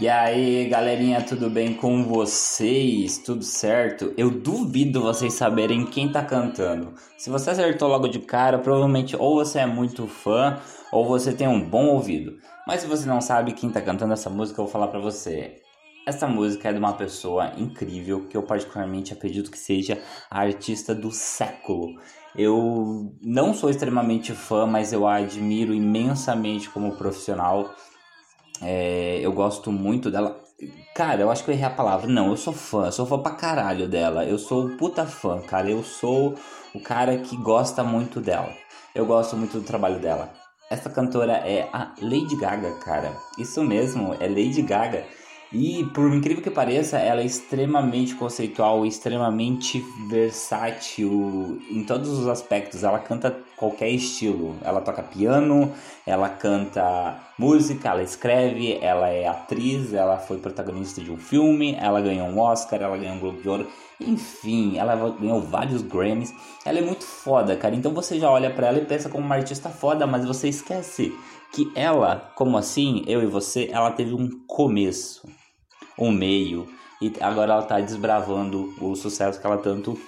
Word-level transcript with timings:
E 0.00 0.08
aí, 0.08 0.68
galerinha, 0.68 1.22
tudo 1.22 1.48
bem 1.48 1.72
com 1.72 2.02
vocês? 2.02 3.16
Tudo 3.18 3.44
certo? 3.44 4.12
Eu 4.16 4.28
duvido 4.28 5.00
vocês 5.00 5.34
saberem 5.34 5.86
quem 5.86 6.10
tá 6.10 6.20
cantando. 6.20 6.94
Se 7.16 7.30
você 7.30 7.50
acertou 7.50 7.88
logo 7.88 8.08
de 8.08 8.18
cara, 8.18 8.58
provavelmente 8.58 9.14
ou 9.14 9.36
você 9.36 9.60
é 9.60 9.66
muito 9.66 10.08
fã 10.08 10.58
ou 10.90 11.06
você 11.06 11.32
tem 11.32 11.46
um 11.46 11.60
bom 11.60 11.86
ouvido. 11.86 12.36
Mas 12.66 12.80
se 12.80 12.88
você 12.88 13.06
não 13.06 13.20
sabe 13.20 13.52
quem 13.52 13.70
tá 13.70 13.80
cantando 13.80 14.12
essa 14.12 14.28
música, 14.28 14.60
eu 14.60 14.64
vou 14.64 14.72
falar 14.72 14.88
para 14.88 14.98
você. 14.98 15.62
Essa 16.04 16.26
música 16.26 16.68
é 16.68 16.72
de 16.72 16.78
uma 16.80 16.94
pessoa 16.94 17.52
incrível 17.56 18.26
que 18.26 18.36
eu 18.36 18.42
particularmente 18.42 19.12
acredito 19.12 19.48
que 19.48 19.58
seja 19.58 20.02
a 20.28 20.40
artista 20.40 20.92
do 20.92 21.12
século. 21.12 22.00
Eu 22.36 23.14
não 23.22 23.54
sou 23.54 23.70
extremamente 23.70 24.32
fã, 24.32 24.66
mas 24.66 24.92
eu 24.92 25.06
a 25.06 25.18
admiro 25.18 25.72
imensamente 25.72 26.68
como 26.68 26.96
profissional. 26.96 27.72
É, 28.64 29.20
eu 29.22 29.32
gosto 29.32 29.70
muito 29.70 30.10
dela. 30.10 30.40
Cara, 30.94 31.20
eu 31.20 31.30
acho 31.30 31.44
que 31.44 31.50
eu 31.50 31.54
errei 31.54 31.66
a 31.66 31.70
palavra. 31.70 32.06
Não, 32.06 32.28
eu 32.28 32.36
sou 32.36 32.52
fã, 32.52 32.86
eu 32.86 32.92
sou 32.92 33.04
fã 33.04 33.18
pra 33.18 33.32
caralho 33.32 33.86
dela. 33.86 34.24
Eu 34.24 34.38
sou 34.38 34.70
puta 34.76 35.04
fã, 35.04 35.40
cara. 35.40 35.70
Eu 35.70 35.82
sou 35.82 36.34
o 36.74 36.80
cara 36.80 37.18
que 37.18 37.36
gosta 37.36 37.84
muito 37.84 38.20
dela. 38.20 38.52
Eu 38.94 39.04
gosto 39.04 39.36
muito 39.36 39.58
do 39.58 39.64
trabalho 39.64 39.98
dela. 39.98 40.32
Essa 40.70 40.88
cantora 40.88 41.34
é 41.34 41.68
a 41.72 41.92
Lady 42.00 42.36
Gaga, 42.36 42.72
cara. 42.78 43.12
Isso 43.38 43.62
mesmo, 43.62 44.14
é 44.18 44.26
Lady 44.26 44.62
Gaga. 44.62 45.04
E 45.56 45.84
por 45.94 46.12
incrível 46.12 46.42
que 46.42 46.50
pareça, 46.50 46.98
ela 46.98 47.20
é 47.20 47.24
extremamente 47.24 48.16
conceitual, 48.16 48.84
extremamente 48.84 49.80
versátil 50.08 51.62
em 51.70 51.84
todos 51.84 52.08
os 52.08 52.26
aspectos. 52.26 52.82
Ela 52.82 52.98
canta 52.98 53.38
qualquer 53.56 53.88
estilo. 53.88 54.56
Ela 54.64 54.80
toca 54.80 55.00
piano, 55.00 55.72
ela 56.04 56.28
canta 56.28 57.16
música, 57.38 57.90
ela 57.90 58.02
escreve, 58.02 58.78
ela 58.82 59.08
é 59.08 59.28
atriz, 59.28 59.94
ela 59.94 60.18
foi 60.18 60.38
protagonista 60.38 61.00
de 61.00 61.12
um 61.12 61.16
filme, 61.16 61.76
ela 61.80 62.00
ganhou 62.00 62.26
um 62.26 62.40
Oscar, 62.40 62.82
ela 62.82 62.96
ganhou 62.96 63.14
um 63.14 63.20
Globo 63.20 63.40
de 63.40 63.48
Ouro. 63.48 63.68
Enfim, 64.00 64.76
ela 64.76 64.96
ganhou 64.96 65.40
vários 65.40 65.82
Grammys. 65.82 66.34
Ela 66.64 66.80
é 66.80 66.82
muito 66.82 67.04
foda, 67.04 67.54
cara. 67.54 67.76
Então 67.76 67.94
você 67.94 68.18
já 68.18 68.28
olha 68.28 68.50
para 68.50 68.66
ela 68.66 68.78
e 68.78 68.84
pensa 68.84 69.08
como 69.08 69.24
uma 69.24 69.36
artista 69.36 69.68
foda, 69.68 70.04
mas 70.04 70.24
você 70.24 70.48
esquece 70.48 71.16
que 71.52 71.70
ela, 71.76 72.32
como 72.34 72.58
assim, 72.58 73.04
eu 73.06 73.22
e 73.22 73.26
você, 73.26 73.68
ela 73.70 73.92
teve 73.92 74.12
um 74.14 74.28
começo 74.48 75.22
um 75.98 76.10
meio 76.10 76.68
e 77.00 77.12
agora 77.20 77.52
ela 77.52 77.62
está 77.62 77.80
desbravando 77.80 78.72
o 78.80 78.94
sucesso 78.94 79.40
que 79.40 79.46
ela 79.46 79.58
tanto 79.58 79.98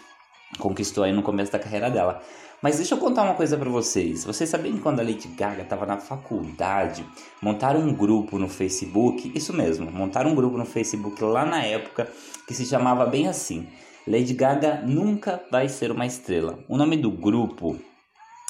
conquistou 0.58 1.04
aí 1.04 1.12
no 1.12 1.22
começo 1.22 1.52
da 1.52 1.58
carreira 1.58 1.91
dela. 1.91 2.22
Mas 2.62 2.78
deixa 2.78 2.94
eu 2.94 2.98
contar 2.98 3.22
uma 3.22 3.34
coisa 3.34 3.56
para 3.56 3.69
vocês. 3.69 4.25
Vocês 4.25 4.48
sabiam 4.48 4.75
que 4.75 4.80
quando 4.80 5.00
a 5.00 5.02
Lady 5.02 5.28
Gaga 5.28 5.62
estava 5.62 5.84
na 5.84 5.98
faculdade, 5.98 7.04
montaram 7.42 7.80
um 7.80 7.92
grupo 7.92 8.38
no 8.38 8.48
Facebook, 8.48 9.30
isso 9.34 9.52
mesmo, 9.52 9.91
montaram 9.91 10.30
um 10.30 10.34
grupo 10.34 10.56
no 10.56 10.64
Facebook 10.64 11.22
lá 11.22 11.44
na 11.44 11.62
época 11.62 12.10
que 12.48 12.54
se 12.54 12.64
chamava 12.64 13.04
bem 13.04 13.28
assim: 13.28 13.69
Lady 14.06 14.32
Gaga 14.32 14.82
nunca 14.86 15.42
vai 15.50 15.69
ser 15.69 15.91
uma 15.91 16.06
estrela. 16.06 16.58
O 16.66 16.78
nome 16.78 16.96
do 16.96 17.10
grupo, 17.10 17.78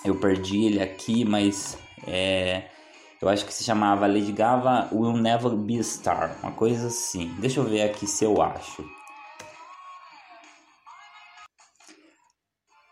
eu 0.04 0.14
perdi 0.20 0.64
ele 0.64 0.80
aqui, 0.80 1.24
mas 1.24 1.76
é 2.06 2.68
eu 3.20 3.28
acho 3.28 3.46
que 3.46 3.54
se 3.54 3.64
chamava 3.64 4.06
Lady 4.06 4.32
Gaga 4.32 4.88
Will 4.92 5.16
Never 5.16 5.50
Be 5.56 5.78
a 5.78 5.82
Star, 5.82 6.36
uma 6.42 6.52
coisa 6.52 6.88
assim. 6.88 7.34
Deixa 7.38 7.60
eu 7.60 7.64
ver 7.64 7.82
aqui 7.82 8.06
se 8.06 8.24
eu 8.24 8.42
acho. 8.42 8.84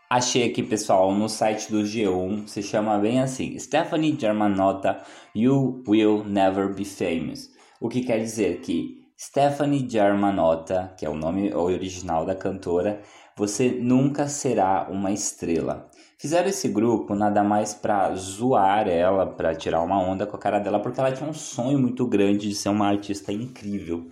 Achei 0.09 0.49
aqui, 0.49 0.63
pessoal, 0.63 1.11
no 1.11 1.27
site 1.27 1.71
do 1.71 1.81
G1, 1.81 2.47
se 2.47 2.63
chama 2.63 2.97
bem 2.97 3.19
assim: 3.21 3.57
Stephanie 3.59 4.17
Germanotta, 4.19 5.03
You 5.35 5.83
Will 5.87 6.23
Never 6.23 6.73
Be 6.73 6.85
Famous. 6.85 7.49
O 7.81 7.89
que 7.89 8.01
quer 8.01 8.19
dizer 8.19 8.61
que 8.61 9.05
Stephanie 9.19 9.87
Germanotta, 9.89 10.93
que 10.97 11.05
é 11.05 11.09
o 11.09 11.15
nome 11.15 11.53
original 11.53 12.25
da 12.25 12.35
cantora, 12.35 13.01
você 13.37 13.69
nunca 13.69 14.27
será 14.27 14.87
uma 14.89 15.11
estrela. 15.11 15.89
Fizeram 16.17 16.47
esse 16.47 16.69
grupo 16.69 17.13
nada 17.13 17.43
mais 17.43 17.73
para 17.73 18.15
zoar 18.15 18.87
ela, 18.87 19.25
para 19.25 19.53
tirar 19.53 19.81
uma 19.81 19.99
onda 19.99 20.25
com 20.25 20.35
a 20.35 20.39
cara 20.39 20.59
dela, 20.59 20.79
porque 20.79 20.99
ela 20.99 21.11
tinha 21.11 21.29
um 21.29 21.33
sonho 21.33 21.77
muito 21.77 22.07
grande 22.07 22.47
de 22.47 22.55
ser 22.55 22.69
uma 22.69 22.87
artista 22.87 23.33
incrível. 23.33 24.07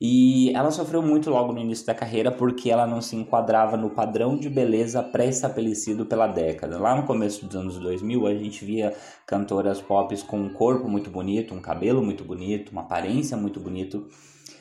E 0.00 0.52
ela 0.54 0.70
sofreu 0.70 1.02
muito 1.02 1.28
logo 1.28 1.52
no 1.52 1.58
início 1.58 1.84
da 1.84 1.94
carreira 1.94 2.30
porque 2.30 2.70
ela 2.70 2.86
não 2.86 3.00
se 3.00 3.16
enquadrava 3.16 3.76
no 3.76 3.90
padrão 3.90 4.36
de 4.36 4.48
beleza 4.48 5.02
pré-estabelecido 5.02 6.06
pela 6.06 6.28
década. 6.28 6.78
Lá 6.78 6.94
no 6.94 7.04
começo 7.04 7.46
dos 7.46 7.56
anos 7.56 7.78
2000, 7.78 8.26
a 8.26 8.34
gente 8.34 8.64
via 8.64 8.94
cantoras 9.26 9.80
pop 9.80 10.16
com 10.24 10.38
um 10.38 10.50
corpo 10.50 10.88
muito 10.88 11.10
bonito, 11.10 11.52
um 11.52 11.60
cabelo 11.60 12.00
muito 12.00 12.22
bonito, 12.24 12.70
uma 12.70 12.82
aparência 12.82 13.36
muito 13.36 13.58
bonito 13.58 14.06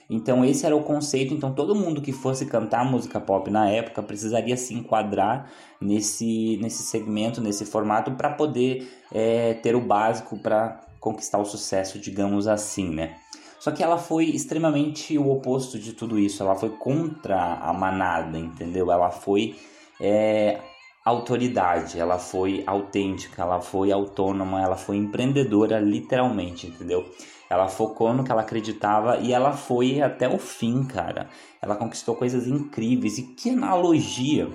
então 0.10 0.46
esse 0.46 0.66
era 0.66 0.76
o 0.76 0.84
conceito, 0.84 1.34
então 1.34 1.54
todo 1.54 1.76
mundo 1.76 2.02
que 2.02 2.12
fosse 2.12 2.46
cantar 2.46 2.86
música 2.86 3.20
pop 3.20 3.50
na 3.52 3.70
época 3.70 4.02
precisaria 4.02 4.56
se 4.56 4.74
enquadrar 4.74 5.52
nesse, 5.82 6.58
nesse 6.62 6.84
segmento, 6.84 7.42
nesse 7.42 7.66
formato 7.66 8.12
para 8.12 8.30
poder 8.30 8.90
é, 9.12 9.54
ter 9.56 9.76
o 9.76 9.82
básico 9.82 10.38
para 10.38 10.80
conquistar 11.00 11.38
o 11.38 11.46
sucesso, 11.46 12.00
digamos 12.00 12.48
assim, 12.48 12.90
né? 12.90 13.16
Só 13.60 13.72
que 13.72 13.84
ela 13.84 13.98
foi 13.98 14.26
extremamente 14.26 15.18
o 15.18 15.30
oposto 15.30 15.80
de 15.80 15.94
tudo 15.94 16.18
isso, 16.20 16.44
ela 16.44 16.56
foi 16.56 16.70
contra 16.70 17.56
a 17.56 17.74
manada, 17.74 18.38
entendeu? 18.38 18.92
Ela 18.92 19.10
foi 19.10 19.56
é, 20.00 20.60
autoridade, 21.08 22.00
ela 22.00 22.20
foi 22.20 22.64
autêntica, 22.66 23.42
ela 23.42 23.62
foi 23.62 23.92
autônoma, 23.92 24.62
ela 24.62 24.76
foi 24.76 24.98
empreendedora 24.98 25.80
literalmente, 25.80 26.68
entendeu? 26.68 27.06
Ela 27.50 27.70
focou 27.70 28.14
no 28.14 28.24
que 28.24 28.32
ela 28.32 28.42
acreditava 28.42 29.18
e 29.18 29.32
ela 29.32 29.54
foi 29.54 30.02
até 30.02 30.28
o 30.28 30.38
fim, 30.38 30.84
cara. 30.84 31.30
Ela 31.62 31.76
conquistou 31.76 32.16
coisas 32.16 32.46
incríveis. 32.46 33.18
E 33.18 33.24
que 33.24 33.50
analogia 33.52 34.50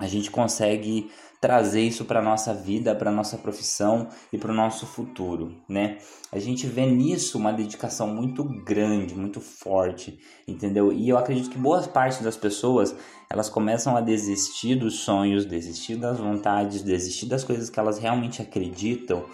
a 0.00 0.06
gente 0.08 0.30
consegue 0.30 1.10
trazer 1.44 1.82
isso 1.82 2.06
para 2.06 2.22
nossa 2.22 2.54
vida, 2.54 2.94
para 2.94 3.10
nossa 3.10 3.36
profissão 3.36 4.08
e 4.32 4.38
para 4.38 4.50
o 4.50 4.54
nosso 4.54 4.86
futuro, 4.86 5.54
né? 5.68 5.98
A 6.32 6.38
gente 6.38 6.66
vê 6.66 6.86
nisso 6.86 7.36
uma 7.36 7.52
dedicação 7.52 8.06
muito 8.06 8.42
grande, 8.64 9.14
muito 9.14 9.42
forte, 9.42 10.18
entendeu? 10.48 10.90
E 10.90 11.06
eu 11.06 11.18
acredito 11.18 11.50
que 11.50 11.58
boas 11.58 11.86
partes 11.86 12.22
das 12.22 12.34
pessoas 12.34 12.96
elas 13.30 13.50
começam 13.50 13.94
a 13.94 14.00
desistir 14.00 14.76
dos 14.76 15.00
sonhos, 15.00 15.44
desistir 15.44 15.96
das 15.96 16.18
vontades, 16.18 16.80
desistir 16.80 17.26
das 17.26 17.44
coisas 17.44 17.68
que 17.68 17.78
elas 17.78 17.98
realmente 17.98 18.40
acreditam 18.40 19.26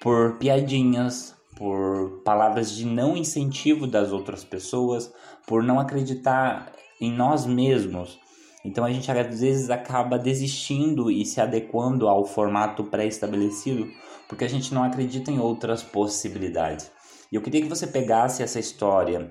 por 0.00 0.38
piadinhas, 0.38 1.32
por 1.56 2.22
palavras 2.24 2.72
de 2.72 2.84
não 2.84 3.16
incentivo 3.16 3.86
das 3.86 4.10
outras 4.10 4.42
pessoas, 4.42 5.14
por 5.46 5.62
não 5.62 5.78
acreditar 5.78 6.72
em 7.00 7.12
nós 7.12 7.46
mesmos. 7.46 8.18
Então 8.64 8.84
a 8.84 8.92
gente 8.92 9.10
às 9.10 9.40
vezes 9.40 9.70
acaba 9.70 10.18
desistindo 10.18 11.10
e 11.10 11.24
se 11.24 11.40
adequando 11.40 12.08
ao 12.08 12.24
formato 12.24 12.84
pré-estabelecido 12.84 13.88
porque 14.28 14.44
a 14.44 14.48
gente 14.48 14.72
não 14.72 14.82
acredita 14.82 15.30
em 15.30 15.38
outras 15.38 15.82
possibilidades. 15.82 16.90
E 17.30 17.34
eu 17.34 17.42
queria 17.42 17.60
que 17.60 17.68
você 17.68 17.86
pegasse 17.86 18.42
essa 18.42 18.58
história 18.58 19.30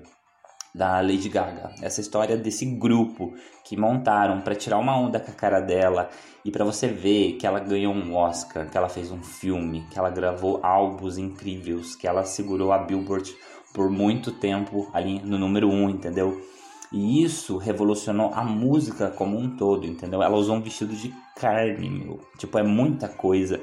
da 0.74 1.00
Lady 1.00 1.28
Gaga, 1.28 1.74
essa 1.82 2.00
história 2.00 2.36
desse 2.36 2.64
grupo 2.64 3.34
que 3.64 3.76
montaram 3.76 4.40
para 4.40 4.54
tirar 4.54 4.78
uma 4.78 4.96
onda 4.96 5.20
com 5.20 5.30
a 5.30 5.34
cara 5.34 5.60
dela 5.60 6.08
e 6.44 6.50
para 6.50 6.64
você 6.64 6.86
ver 6.86 7.32
que 7.32 7.46
ela 7.46 7.58
ganhou 7.58 7.92
um 7.92 8.14
Oscar, 8.14 8.70
que 8.70 8.76
ela 8.76 8.88
fez 8.88 9.10
um 9.10 9.22
filme, 9.22 9.84
que 9.90 9.98
ela 9.98 10.08
gravou 10.08 10.60
álbuns 10.62 11.18
incríveis, 11.18 11.94
que 11.94 12.06
ela 12.06 12.24
segurou 12.24 12.72
a 12.72 12.78
Billboard 12.78 13.34
por 13.74 13.90
muito 13.90 14.32
tempo 14.32 14.88
ali 14.92 15.20
no 15.20 15.36
número 15.36 15.68
um, 15.68 15.90
entendeu? 15.90 16.40
E 16.92 17.22
isso 17.22 17.56
revolucionou 17.56 18.32
a 18.34 18.44
música 18.44 19.08
como 19.10 19.38
um 19.38 19.56
todo, 19.56 19.86
entendeu? 19.86 20.22
Ela 20.22 20.36
usou 20.36 20.56
um 20.56 20.60
vestido 20.60 20.94
de 20.94 21.14
carne, 21.34 21.88
meu. 21.88 22.20
Tipo, 22.36 22.58
é 22.58 22.62
muita 22.62 23.08
coisa 23.08 23.60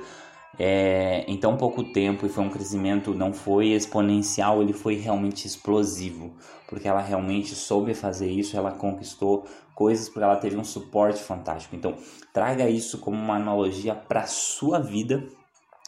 é, 0.57 1.23
em 1.25 1.37
tão 1.37 1.55
pouco 1.55 1.83
tempo 1.83 2.25
e 2.25 2.29
foi 2.29 2.43
um 2.43 2.49
crescimento, 2.49 3.13
não 3.13 3.31
foi 3.31 3.67
exponencial, 3.67 4.61
ele 4.61 4.73
foi 4.73 4.95
realmente 4.95 5.45
explosivo, 5.45 6.35
porque 6.67 6.87
ela 6.87 7.01
realmente 7.01 7.55
soube 7.55 7.93
fazer 7.93 8.29
isso, 8.29 8.57
ela 8.57 8.71
conquistou 8.71 9.45
coisas 9.73 10.09
porque 10.09 10.23
ela 10.23 10.35
teve 10.35 10.57
um 10.57 10.63
suporte 10.63 11.21
fantástico. 11.21 11.75
Então, 11.75 11.95
traga 12.33 12.69
isso 12.69 12.97
como 12.97 13.17
uma 13.17 13.35
analogia 13.35 13.95
para 13.95 14.25
sua 14.25 14.79
vida 14.79 15.23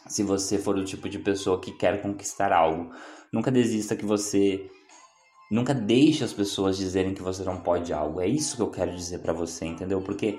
se 0.06 0.22
você 0.22 0.58
for 0.58 0.76
o 0.76 0.84
tipo 0.84 1.08
de 1.08 1.18
pessoa 1.18 1.60
que 1.60 1.72
quer 1.72 2.00
conquistar 2.00 2.52
algo. 2.52 2.90
Nunca 3.30 3.50
desista 3.50 3.94
que 3.94 4.04
você 4.04 4.70
nunca 5.52 5.74
deixe 5.74 6.24
as 6.24 6.32
pessoas 6.32 6.78
dizerem 6.78 7.14
que 7.14 7.22
você 7.22 7.44
não 7.44 7.58
pode 7.58 7.92
algo. 7.92 8.20
É 8.20 8.26
isso 8.26 8.56
que 8.56 8.62
eu 8.62 8.70
quero 8.70 8.94
dizer 8.94 9.18
para 9.18 9.32
você, 9.32 9.66
entendeu? 9.66 10.00
Porque 10.00 10.38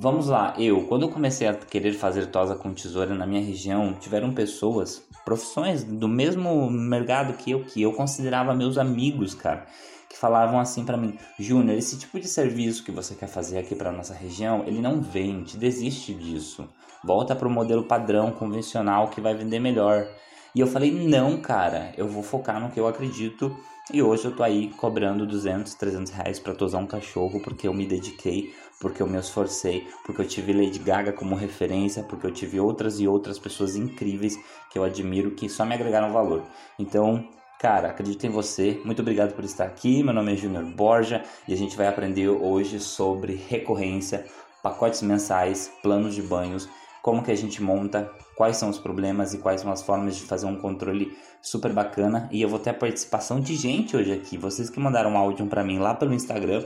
Vamos 0.00 0.26
lá, 0.26 0.54
eu, 0.58 0.88
quando 0.88 1.02
eu 1.02 1.08
comecei 1.08 1.46
a 1.46 1.54
querer 1.54 1.92
fazer 1.92 2.26
tosa 2.26 2.56
com 2.56 2.74
tesoura 2.74 3.14
na 3.14 3.28
minha 3.28 3.40
região, 3.40 3.94
tiveram 3.94 4.34
pessoas, 4.34 5.00
profissões 5.24 5.84
do 5.84 6.08
mesmo 6.08 6.68
mercado 6.68 7.34
que 7.34 7.52
eu, 7.52 7.62
que 7.62 7.80
eu 7.80 7.92
considerava 7.92 8.52
meus 8.52 8.76
amigos, 8.76 9.34
cara, 9.34 9.68
que 10.10 10.16
falavam 10.18 10.58
assim 10.58 10.84
para 10.84 10.96
mim: 10.96 11.16
Júnior, 11.38 11.78
esse 11.78 11.96
tipo 11.96 12.18
de 12.18 12.26
serviço 12.26 12.82
que 12.82 12.90
você 12.90 13.14
quer 13.14 13.28
fazer 13.28 13.56
aqui 13.56 13.76
para 13.76 13.92
nossa 13.92 14.14
região, 14.14 14.64
ele 14.66 14.80
não 14.80 15.00
vende, 15.00 15.56
desiste 15.56 16.12
disso. 16.12 16.68
Volta 17.04 17.36
para 17.36 17.46
o 17.46 17.50
modelo 17.50 17.84
padrão, 17.84 18.32
convencional, 18.32 19.10
que 19.10 19.20
vai 19.20 19.32
vender 19.32 19.60
melhor. 19.60 20.08
E 20.56 20.58
eu 20.58 20.66
falei: 20.66 20.90
não, 20.90 21.36
cara, 21.40 21.92
eu 21.96 22.08
vou 22.08 22.24
focar 22.24 22.60
no 22.60 22.70
que 22.70 22.80
eu 22.80 22.88
acredito. 22.88 23.56
E 23.92 24.02
hoje 24.02 24.24
eu 24.24 24.34
tô 24.34 24.42
aí 24.42 24.70
cobrando 24.78 25.26
200, 25.26 25.74
300 25.74 26.10
reais 26.10 26.38
pra 26.38 26.54
tosar 26.54 26.80
um 26.80 26.86
cachorro 26.86 27.40
porque 27.40 27.68
eu 27.68 27.74
me 27.74 27.86
dediquei 27.86 28.54
porque 28.80 29.02
eu 29.02 29.06
me 29.06 29.18
esforcei, 29.18 29.86
porque 30.04 30.20
eu 30.20 30.28
tive 30.28 30.52
Lady 30.52 30.78
Gaga 30.78 31.12
como 31.12 31.34
referência, 31.34 32.02
porque 32.02 32.26
eu 32.26 32.30
tive 32.30 32.60
outras 32.60 33.00
e 33.00 33.08
outras 33.08 33.38
pessoas 33.38 33.76
incríveis 33.76 34.38
que 34.70 34.78
eu 34.78 34.84
admiro 34.84 35.30
que 35.30 35.48
só 35.48 35.64
me 35.64 35.74
agregaram 35.74 36.12
valor. 36.12 36.42
Então, 36.78 37.26
cara, 37.58 37.88
acredito 37.88 38.26
em 38.26 38.30
você. 38.30 38.80
Muito 38.84 39.00
obrigado 39.00 39.34
por 39.34 39.44
estar 39.44 39.64
aqui. 39.64 40.02
Meu 40.02 40.12
nome 40.12 40.34
é 40.34 40.36
Junior 40.36 40.64
Borja 40.64 41.22
e 41.48 41.54
a 41.54 41.56
gente 41.56 41.76
vai 41.76 41.86
aprender 41.86 42.28
hoje 42.28 42.78
sobre 42.80 43.34
recorrência, 43.48 44.26
pacotes 44.62 45.02
mensais, 45.02 45.72
planos 45.82 46.14
de 46.14 46.22
banhos, 46.22 46.68
como 47.04 47.22
que 47.22 47.30
a 47.30 47.36
gente 47.36 47.62
monta, 47.62 48.10
quais 48.34 48.56
são 48.56 48.70
os 48.70 48.78
problemas 48.78 49.34
e 49.34 49.38
quais 49.38 49.60
são 49.60 49.70
as 49.70 49.82
formas 49.82 50.16
de 50.16 50.22
fazer 50.22 50.46
um 50.46 50.56
controle 50.56 51.14
super 51.42 51.70
bacana. 51.70 52.28
E 52.32 52.40
eu 52.40 52.48
vou 52.48 52.58
ter 52.58 52.70
a 52.70 52.74
participação 52.74 53.38
de 53.38 53.54
gente 53.56 53.94
hoje 53.94 54.12
aqui, 54.12 54.38
vocês 54.38 54.70
que 54.70 54.80
mandaram 54.80 55.10
um 55.10 55.18
áudio 55.18 55.46
para 55.46 55.62
mim 55.62 55.78
lá 55.78 55.94
pelo 55.94 56.14
Instagram 56.14 56.64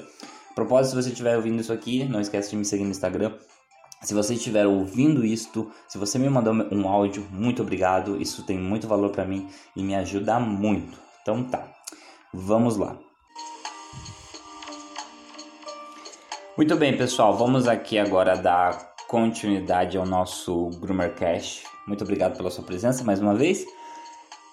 Propósito, 0.58 0.90
se 0.90 1.02
você 1.04 1.10
estiver 1.10 1.36
ouvindo 1.36 1.60
isso 1.60 1.72
aqui, 1.72 2.04
não 2.04 2.20
esquece 2.20 2.50
de 2.50 2.56
me 2.56 2.64
seguir 2.64 2.82
no 2.82 2.90
Instagram. 2.90 3.32
Se 4.02 4.12
você 4.12 4.34
estiver 4.34 4.66
ouvindo 4.66 5.24
isto, 5.24 5.70
se 5.86 5.96
você 5.96 6.18
me 6.18 6.28
mandou 6.28 6.52
um 6.72 6.88
áudio, 6.88 7.24
muito 7.30 7.62
obrigado. 7.62 8.20
Isso 8.20 8.42
tem 8.42 8.58
muito 8.58 8.88
valor 8.88 9.10
para 9.10 9.24
mim 9.24 9.48
e 9.76 9.84
me 9.84 9.94
ajuda 9.94 10.40
muito. 10.40 10.98
Então 11.22 11.44
tá, 11.44 11.64
vamos 12.34 12.76
lá. 12.76 12.96
Muito 16.56 16.74
bem, 16.74 16.96
pessoal, 16.96 17.36
vamos 17.36 17.68
aqui 17.68 17.96
agora 17.96 18.36
dar 18.36 18.97
continuidade 19.08 19.96
ao 19.96 20.04
nosso 20.04 20.68
Groomer 20.78 21.14
Cash. 21.14 21.64
Muito 21.86 22.04
obrigado 22.04 22.36
pela 22.36 22.50
sua 22.50 22.62
presença 22.62 23.02
mais 23.02 23.20
uma 23.20 23.34
vez. 23.34 23.64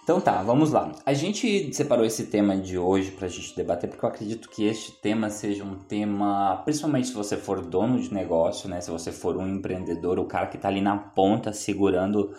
Então 0.01 0.21
tá, 0.21 0.41
vamos 0.41 0.71
lá. 0.71 0.93
A 1.05 1.13
gente 1.13 1.73
separou 1.73 2.05
esse 2.05 2.27
tema 2.27 2.55
de 2.55 2.77
hoje 2.77 3.11
pra 3.11 3.27
gente 3.27 3.53
debater 3.53 3.89
porque 3.89 4.05
eu 4.05 4.09
acredito 4.09 4.49
que 4.49 4.65
este 4.65 4.93
tema 4.93 5.29
seja 5.29 5.63
um 5.63 5.75
tema, 5.75 6.61
principalmente 6.63 7.07
se 7.07 7.13
você 7.13 7.35
for 7.35 7.59
dono 7.59 7.99
de 7.99 8.13
negócio, 8.13 8.69
né? 8.69 8.79
Se 8.79 8.89
você 8.89 9.11
for 9.11 9.35
um 9.35 9.47
empreendedor, 9.47 10.19
o 10.19 10.25
cara 10.25 10.47
que 10.47 10.57
tá 10.57 10.69
ali 10.69 10.79
na 10.79 10.95
ponta 10.95 11.51
segurando 11.51 12.33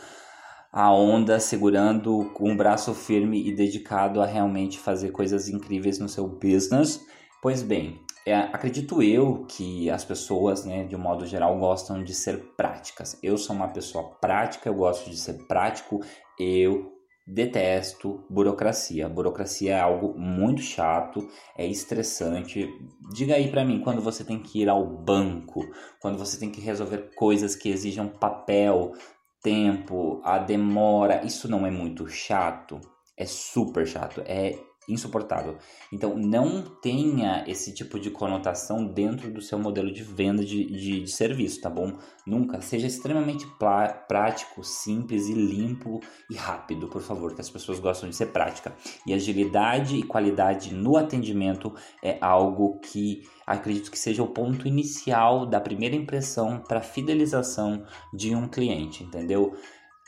a 0.73 0.91
onda, 0.91 1.39
segurando 1.39 2.31
com 2.33 2.51
um 2.51 2.57
braço 2.57 2.95
firme 2.95 3.47
e 3.47 3.55
dedicado 3.55 4.23
a 4.23 4.27
realmente 4.27 4.79
fazer 4.79 5.11
coisas 5.11 5.49
incríveis 5.49 5.99
no 5.99 6.09
seu 6.09 6.27
business. 6.27 7.05
Pois 7.43 7.63
bem, 7.63 8.01
é, 8.27 8.35
acredito 8.35 9.03
eu 9.03 9.47
que 9.47 9.89
as 9.89 10.05
pessoas, 10.05 10.65
né, 10.65 10.85
de 10.85 10.97
um 10.97 10.99
modo 10.99 11.25
geral, 11.25 11.59
gostam 11.59 12.03
de 12.03 12.13
ser 12.13 12.55
práticas. 12.57 13.19
Eu 13.23 13.39
sou 13.39 13.55
uma 13.55 13.69
pessoa 13.69 14.17
prática, 14.21 14.69
eu 14.69 14.75
gosto 14.75 15.09
de 15.09 15.17
ser 15.17 15.47
prático, 15.47 16.01
eu 16.39 16.97
Detesto 17.29 18.25
burocracia. 18.31 19.09
Burocracia 19.09 19.73
é 19.73 19.81
algo 19.81 20.17
muito 20.17 20.61
chato, 20.61 21.29
é 21.59 21.67
estressante. 21.67 22.69
Diga 23.13 23.35
aí 23.35 23.51
para 23.51 23.65
mim 23.65 23.81
quando 23.81 24.01
você 24.01 24.23
tem 24.23 24.39
que 24.39 24.63
ir 24.63 24.69
ao 24.69 24.87
banco, 24.87 25.61
quando 26.01 26.17
você 26.17 26.39
tem 26.39 26.53
que 26.53 26.61
resolver 26.61 27.11
coisas 27.17 27.57
que 27.57 27.69
exijam 27.69 28.07
papel, 28.07 28.93
tempo, 29.43 30.21
a 30.23 30.39
demora. 30.39 31.25
Isso 31.25 31.51
não 31.51 31.67
é 31.67 31.71
muito 31.71 32.07
chato? 32.07 32.81
É 33.17 33.27
super 33.27 33.85
chato, 33.85 34.23
é 34.25 34.57
insuportável. 34.89 35.57
Então, 35.93 36.17
não 36.17 36.63
tenha 36.63 37.45
esse 37.47 37.73
tipo 37.73 37.99
de 37.99 38.11
conotação 38.11 38.85
dentro 38.87 39.31
do 39.31 39.41
seu 39.41 39.59
modelo 39.59 39.93
de 39.93 40.03
venda 40.03 40.45
de, 40.45 40.65
de, 40.65 41.01
de 41.03 41.11
serviço, 41.11 41.61
tá 41.61 41.71
bom? 41.71 41.93
Nunca. 42.27 42.61
Seja 42.61 42.87
extremamente 42.87 43.47
prático, 44.09 44.63
simples 44.65 45.29
e 45.29 45.33
limpo 45.33 46.01
e 46.31 46.35
rápido, 46.35 46.89
por 46.89 47.03
favor, 47.03 47.35
que 47.35 47.41
as 47.41 47.51
pessoas 47.51 47.79
gostam 47.79 48.09
de 48.09 48.17
ser 48.17 48.27
prática. 48.27 48.75
E 49.07 49.13
agilidade 49.13 49.97
e 49.97 50.03
qualidade 50.03 50.75
no 50.75 50.97
atendimento 50.97 51.75
é 52.03 52.19
algo 52.21 52.79
que 52.81 53.23
acredito 53.47 53.91
que 53.91 53.99
seja 53.99 54.23
o 54.23 54.29
ponto 54.29 54.67
inicial 54.67 55.47
da 55.47 55.61
primeira 55.61 55.95
impressão 55.95 56.59
para 56.59 56.81
fidelização 56.81 57.85
de 58.13 58.35
um 58.35 58.49
cliente, 58.49 59.05
entendeu? 59.05 59.57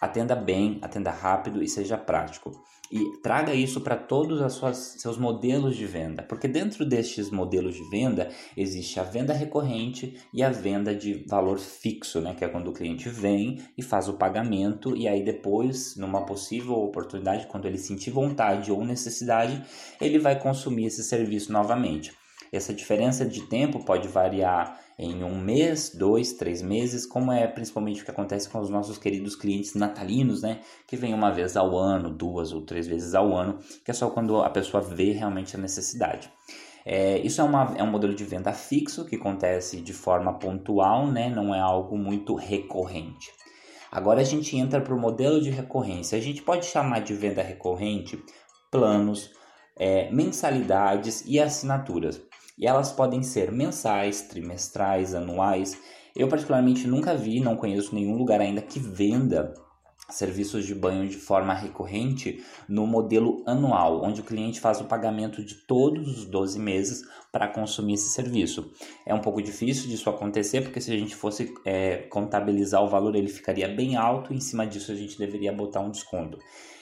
Atenda 0.00 0.36
bem, 0.36 0.78
atenda 0.82 1.10
rápido 1.10 1.62
e 1.62 1.68
seja 1.68 1.98
prático 1.98 2.52
e 2.90 3.20
traga 3.22 3.54
isso 3.54 3.80
para 3.80 3.96
todos 3.96 4.40
os 4.40 4.76
seus 4.98 5.18
modelos 5.18 5.76
de 5.76 5.86
venda, 5.86 6.22
porque 6.22 6.48
dentro 6.48 6.84
destes 6.84 7.30
modelos 7.30 7.74
de 7.74 7.88
venda 7.90 8.30
existe 8.56 8.98
a 8.98 9.02
venda 9.02 9.32
recorrente 9.32 10.16
e 10.32 10.42
a 10.42 10.50
venda 10.50 10.94
de 10.94 11.24
valor 11.28 11.58
fixo, 11.58 12.20
né, 12.20 12.34
que 12.34 12.44
é 12.44 12.48
quando 12.48 12.68
o 12.68 12.72
cliente 12.72 13.08
vem 13.08 13.62
e 13.76 13.82
faz 13.82 14.08
o 14.08 14.14
pagamento 14.14 14.96
e 14.96 15.06
aí 15.06 15.22
depois, 15.22 15.96
numa 15.96 16.24
possível 16.24 16.74
oportunidade, 16.74 17.46
quando 17.46 17.66
ele 17.66 17.78
sentir 17.78 18.10
vontade 18.10 18.72
ou 18.72 18.84
necessidade, 18.84 19.62
ele 20.00 20.18
vai 20.18 20.40
consumir 20.40 20.86
esse 20.86 21.02
serviço 21.02 21.52
novamente. 21.52 22.12
Essa 22.50 22.72
diferença 22.72 23.26
de 23.26 23.42
tempo 23.42 23.84
pode 23.84 24.08
variar 24.08 24.80
em 24.98 25.22
um 25.22 25.40
mês, 25.40 25.94
dois, 25.94 26.32
três 26.32 26.60
meses, 26.60 27.06
como 27.06 27.30
é 27.30 27.46
principalmente 27.46 28.02
o 28.02 28.04
que 28.04 28.10
acontece 28.10 28.48
com 28.48 28.58
os 28.58 28.68
nossos 28.68 28.98
queridos 28.98 29.36
clientes 29.36 29.74
natalinos, 29.74 30.42
né? 30.42 30.60
Que 30.88 30.96
vem 30.96 31.14
uma 31.14 31.30
vez 31.30 31.56
ao 31.56 31.76
ano, 31.76 32.10
duas 32.10 32.52
ou 32.52 32.62
três 32.62 32.88
vezes 32.88 33.14
ao 33.14 33.32
ano, 33.32 33.58
que 33.84 33.92
é 33.92 33.94
só 33.94 34.10
quando 34.10 34.42
a 34.42 34.50
pessoa 34.50 34.82
vê 34.82 35.12
realmente 35.12 35.54
a 35.54 35.58
necessidade. 35.58 36.28
É, 36.84 37.18
isso 37.18 37.40
é, 37.40 37.44
uma, 37.44 37.74
é 37.76 37.82
um 37.82 37.90
modelo 37.90 38.14
de 38.14 38.24
venda 38.24 38.52
fixo 38.52 39.04
que 39.04 39.14
acontece 39.14 39.80
de 39.80 39.92
forma 39.92 40.36
pontual, 40.36 41.06
né? 41.06 41.28
Não 41.28 41.54
é 41.54 41.60
algo 41.60 41.96
muito 41.96 42.34
recorrente. 42.34 43.30
Agora 43.92 44.20
a 44.20 44.24
gente 44.24 44.56
entra 44.56 44.80
para 44.80 44.94
o 44.94 45.00
modelo 45.00 45.40
de 45.40 45.50
recorrência. 45.50 46.18
A 46.18 46.20
gente 46.20 46.42
pode 46.42 46.66
chamar 46.66 47.00
de 47.00 47.14
venda 47.14 47.40
recorrente 47.40 48.22
planos, 48.70 49.30
é, 49.78 50.10
mensalidades 50.10 51.22
e 51.24 51.38
assinaturas. 51.38 52.20
E 52.58 52.66
elas 52.66 52.90
podem 52.90 53.22
ser 53.22 53.52
mensais, 53.52 54.22
trimestrais, 54.22 55.14
anuais. 55.14 55.80
Eu 56.14 56.28
particularmente 56.28 56.86
nunca 56.88 57.14
vi, 57.14 57.40
não 57.40 57.56
conheço 57.56 57.94
nenhum 57.94 58.16
lugar 58.16 58.40
ainda 58.40 58.60
que 58.60 58.80
venda 58.80 59.54
serviços 60.10 60.66
de 60.66 60.74
banho 60.74 61.06
de 61.06 61.16
forma 61.16 61.52
recorrente 61.52 62.42
no 62.68 62.86
modelo 62.86 63.42
anual, 63.46 64.02
onde 64.02 64.22
o 64.22 64.24
cliente 64.24 64.58
faz 64.58 64.80
o 64.80 64.84
pagamento 64.84 65.44
de 65.44 65.54
todos 65.54 66.08
os 66.08 66.24
12 66.24 66.58
meses 66.58 67.02
para 67.30 67.46
consumir 67.46 67.94
esse 67.94 68.08
serviço. 68.08 68.72
É 69.04 69.14
um 69.14 69.20
pouco 69.20 69.42
difícil 69.42 69.88
disso 69.88 70.08
acontecer, 70.08 70.62
porque 70.62 70.80
se 70.80 70.90
a 70.90 70.96
gente 70.96 71.14
fosse 71.14 71.52
é, 71.64 71.98
contabilizar 72.08 72.82
o 72.82 72.88
valor, 72.88 73.14
ele 73.14 73.28
ficaria 73.28 73.68
bem 73.68 73.96
alto, 73.96 74.32
e 74.32 74.36
em 74.36 74.40
cima 74.40 74.66
disso 74.66 74.90
a 74.90 74.94
gente 74.94 75.18
deveria 75.18 75.52
botar 75.52 75.80
um 75.80 75.90
desconto. 75.90 76.38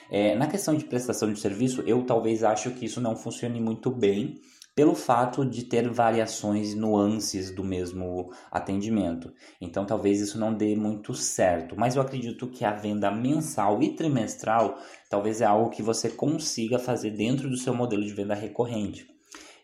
É, 0.09 0.37
na 0.37 0.47
questão 0.47 0.77
de 0.77 0.85
prestação 0.85 1.33
de 1.33 1.41
serviço, 1.41 1.83
eu 1.85 2.05
talvez 2.05 2.45
acho 2.45 2.71
que 2.71 2.85
isso 2.85 3.01
não 3.01 3.17
funcione 3.17 3.61
muito 3.61 3.91
bem, 3.91 4.41
pelo 4.77 4.95
fato 4.95 5.43
de 5.43 5.65
ter 5.65 5.89
variações 5.89 6.75
e 6.75 6.77
nuances 6.77 7.51
do 7.51 7.65
mesmo 7.65 8.31
atendimento. 8.51 9.33
Então, 9.59 9.87
talvez 9.87 10.21
isso 10.21 10.39
não 10.39 10.53
dê 10.53 10.77
muito 10.77 11.15
certo, 11.15 11.75
mas 11.79 11.97
eu 11.97 12.03
acredito 12.03 12.47
que 12.47 12.63
a 12.63 12.73
venda 12.73 13.11
mensal 13.11 13.83
e 13.83 13.97
trimestral 13.97 14.77
talvez 15.09 15.41
é 15.41 15.47
algo 15.47 15.71
que 15.71 15.83
você 15.83 16.11
consiga 16.11 16.79
fazer 16.79 17.13
dentro 17.13 17.49
do 17.49 17.57
seu 17.57 17.75
modelo 17.75 18.05
de 18.05 18.13
venda 18.13 18.35
recorrente. 18.35 19.07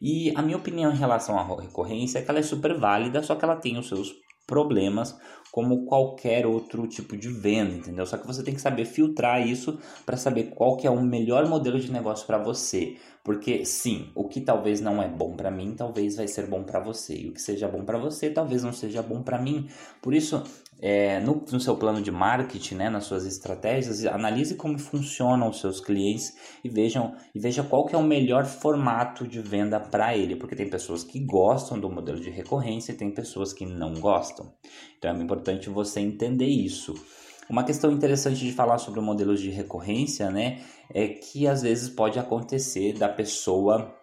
E 0.01 0.33
a 0.35 0.41
minha 0.41 0.57
opinião 0.57 0.91
em 0.91 0.97
relação 0.97 1.39
à 1.39 1.61
recorrência 1.61 2.19
é 2.19 2.23
que 2.23 2.31
ela 2.31 2.41
é 2.41 2.43
super 2.43 2.75
válida, 2.75 3.23
só 3.23 3.35
que 3.35 3.45
ela 3.45 3.57
tem 3.57 3.79
os 3.79 3.89
seus 3.89 4.15
problemas 4.47 5.17
como 5.53 5.85
qualquer 5.85 6.47
outro 6.47 6.87
tipo 6.87 7.15
de 7.15 7.29
venda, 7.29 7.75
entendeu? 7.75 8.07
Só 8.07 8.17
que 8.17 8.27
você 8.27 8.43
tem 8.43 8.55
que 8.55 8.61
saber 8.61 8.87
filtrar 8.87 9.47
isso 9.47 9.79
para 10.07 10.17
saber 10.17 10.45
qual 10.45 10.79
que 10.79 10.87
é 10.87 10.91
o 10.91 11.03
melhor 11.03 11.47
modelo 11.47 11.79
de 11.79 11.93
negócio 11.93 12.27
para 12.27 12.39
você. 12.39 12.97
Porque 13.23 13.63
sim, 13.67 14.11
o 14.15 14.27
que 14.27 14.41
talvez 14.41 14.81
não 14.81 15.03
é 15.03 15.07
bom 15.07 15.37
para 15.37 15.51
mim, 15.51 15.75
talvez 15.77 16.17
vai 16.17 16.27
ser 16.27 16.47
bom 16.47 16.65
para 16.65 16.81
você. 16.81 17.15
E 17.15 17.29
o 17.29 17.35
que 17.35 17.43
seja 17.43 17.69
bom 17.69 17.85
para 17.85 17.99
você, 17.99 18.31
talvez 18.31 18.65
não 18.65 18.73
seja 18.73 19.03
bom 19.03 19.23
para 19.23 19.39
mim. 19.39 19.69
Por 20.01 20.15
isso, 20.15 20.43
é, 20.85 21.21
no, 21.21 21.45
no, 21.53 21.61
seu 21.61 21.77
plano 21.77 22.03
de 22.03 22.11
marketing, 22.11 22.75
né, 22.75 22.91
nas 22.91 23.05
suas 23.05 23.25
estratégias, 23.25 24.05
analise 24.05 24.57
como 24.57 24.77
funcionam 24.81 25.49
os 25.49 25.61
seus 25.61 25.81
clientes 25.81 26.37
e 26.65 26.69
vejam 26.69 27.15
e 27.33 27.39
veja 27.39 27.63
qual 27.63 27.87
que 27.87 27.95
é 27.95 27.99
o 27.99 28.03
melhor 28.03 28.45
formato 28.45 29.25
de 29.25 29.41
venda 29.41 29.79
para 29.79 30.17
ele, 30.17 30.35
porque 30.35 30.57
tem 30.57 30.69
pessoas 30.69 31.05
que 31.05 31.21
gostam 31.21 31.79
do 31.79 31.89
modelo 31.89 32.19
de 32.19 32.31
recorrência 32.31 32.91
e 32.91 32.97
tem 32.97 33.15
pessoas 33.15 33.53
que 33.53 33.65
não 33.65 33.95
gostam. 33.95 34.53
Então 34.99 35.15
é 35.15 35.23
importante 35.23 35.71
você 35.71 36.01
entender 36.01 36.49
isso. 36.49 36.95
Uma 37.49 37.63
questão 37.63 37.93
interessante 37.93 38.45
de 38.45 38.51
falar 38.51 38.79
sobre 38.79 38.99
o 38.99 39.03
modelo 39.03 39.37
de 39.37 39.51
recorrência, 39.51 40.31
né, 40.31 40.63
é 40.93 41.07
que 41.07 41.47
às 41.47 41.63
vezes 41.63 41.89
pode 41.89 42.19
acontecer 42.19 42.95
da 42.95 43.09
pessoa 43.09 43.95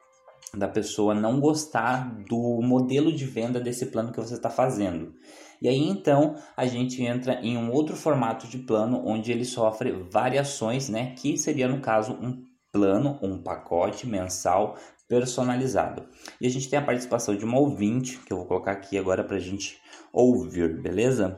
da 0.53 0.67
pessoa 0.67 1.13
não 1.13 1.39
gostar 1.39 2.15
do 2.27 2.61
modelo 2.61 3.11
de 3.11 3.25
venda 3.25 3.59
desse 3.59 3.87
plano 3.87 4.11
que 4.11 4.19
você 4.19 4.35
está 4.35 4.49
fazendo. 4.49 5.13
E 5.61 5.67
aí 5.67 5.87
então 5.87 6.35
a 6.55 6.65
gente 6.65 7.03
entra 7.03 7.35
em 7.41 7.57
um 7.57 7.71
outro 7.71 7.95
formato 7.95 8.47
de 8.47 8.59
plano 8.59 9.01
onde 9.05 9.31
ele 9.31 9.45
sofre 9.45 9.91
variações, 10.09 10.89
né? 10.89 11.13
Que 11.15 11.37
seria 11.37 11.67
no 11.67 11.81
caso 11.81 12.13
um 12.13 12.43
plano, 12.71 13.19
um 13.21 13.41
pacote 13.41 14.07
mensal 14.07 14.77
personalizado. 15.07 16.07
E 16.39 16.45
a 16.45 16.49
gente 16.49 16.69
tem 16.69 16.77
a 16.77 16.85
participação 16.85 17.35
de 17.35 17.43
uma 17.43 17.59
ouvinte 17.59 18.19
que 18.19 18.31
eu 18.31 18.37
vou 18.37 18.45
colocar 18.45 18.71
aqui 18.71 18.97
agora 18.97 19.23
para 19.23 19.37
a 19.37 19.39
gente 19.39 19.77
ouvir, 20.13 20.81
beleza? 20.81 21.37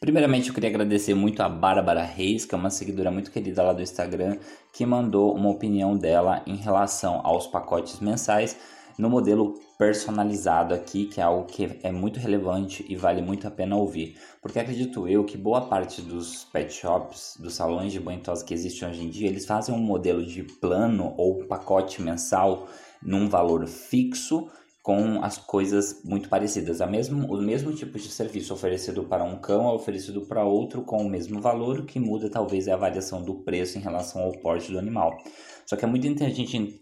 Primeiramente, 0.00 0.48
eu 0.48 0.54
queria 0.54 0.70
agradecer 0.70 1.12
muito 1.12 1.42
a 1.42 1.48
Bárbara 1.48 2.02
Reis, 2.02 2.46
que 2.46 2.54
é 2.54 2.58
uma 2.58 2.70
seguidora 2.70 3.10
muito 3.10 3.30
querida 3.30 3.62
lá 3.62 3.74
do 3.74 3.82
Instagram, 3.82 4.38
que 4.72 4.86
mandou 4.86 5.34
uma 5.36 5.50
opinião 5.50 5.94
dela 5.94 6.42
em 6.46 6.56
relação 6.56 7.20
aos 7.22 7.46
pacotes 7.46 8.00
mensais 8.00 8.56
no 8.96 9.10
modelo 9.10 9.60
personalizado 9.78 10.72
aqui, 10.72 11.04
que 11.04 11.20
é 11.20 11.22
algo 11.22 11.44
que 11.44 11.78
é 11.82 11.92
muito 11.92 12.18
relevante 12.18 12.82
e 12.88 12.96
vale 12.96 13.20
muito 13.20 13.46
a 13.46 13.50
pena 13.50 13.76
ouvir. 13.76 14.16
Porque 14.40 14.58
acredito 14.58 15.06
eu 15.06 15.22
que 15.22 15.36
boa 15.36 15.66
parte 15.68 16.00
dos 16.00 16.44
pet 16.44 16.72
shops, 16.72 17.36
dos 17.38 17.52
salões 17.52 17.92
de 17.92 18.00
banho 18.00 18.22
que 18.46 18.54
existem 18.54 18.88
hoje 18.88 19.04
em 19.04 19.10
dia, 19.10 19.28
eles 19.28 19.44
fazem 19.44 19.74
um 19.74 19.78
modelo 19.78 20.24
de 20.24 20.42
plano 20.42 21.12
ou 21.18 21.44
pacote 21.44 22.00
mensal 22.00 22.68
num 23.02 23.28
valor 23.28 23.66
fixo 23.66 24.48
com 24.90 25.22
as 25.22 25.38
coisas 25.38 26.02
muito 26.02 26.28
parecidas. 26.28 26.80
A 26.80 26.86
mesmo, 26.86 27.32
o 27.32 27.40
mesmo 27.40 27.72
tipo 27.72 27.96
de 27.96 28.08
serviço 28.08 28.52
oferecido 28.52 29.04
para 29.04 29.22
um 29.22 29.36
cão 29.36 29.68
é 29.68 29.72
oferecido 29.72 30.22
para 30.22 30.44
outro 30.44 30.82
com 30.82 30.96
o 30.96 31.08
mesmo 31.08 31.40
valor, 31.40 31.78
o 31.78 31.84
que 31.84 32.00
muda 32.00 32.28
talvez 32.28 32.66
é 32.66 32.72
a 32.72 32.76
variação 32.76 33.22
do 33.22 33.36
preço 33.36 33.78
em 33.78 33.80
relação 33.80 34.20
ao 34.20 34.32
porte 34.32 34.72
do 34.72 34.80
animal. 34.80 35.16
Só 35.64 35.76
que 35.76 35.84
é 35.84 35.88
muito, 35.88 36.08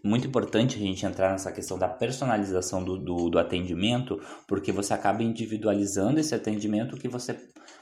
muito 0.03 0.25
importante 0.25 0.75
a 0.75 0.79
gente 0.79 1.05
entrar 1.05 1.31
nessa 1.31 1.51
questão 1.51 1.77
da 1.77 1.87
personalização 1.87 2.83
do, 2.83 2.97
do, 2.97 3.29
do 3.29 3.37
atendimento, 3.37 4.19
porque 4.47 4.71
você 4.71 4.91
acaba 4.91 5.21
individualizando 5.21 6.19
esse 6.19 6.33
atendimento 6.33 6.97
que 6.97 7.07
você, 7.07 7.37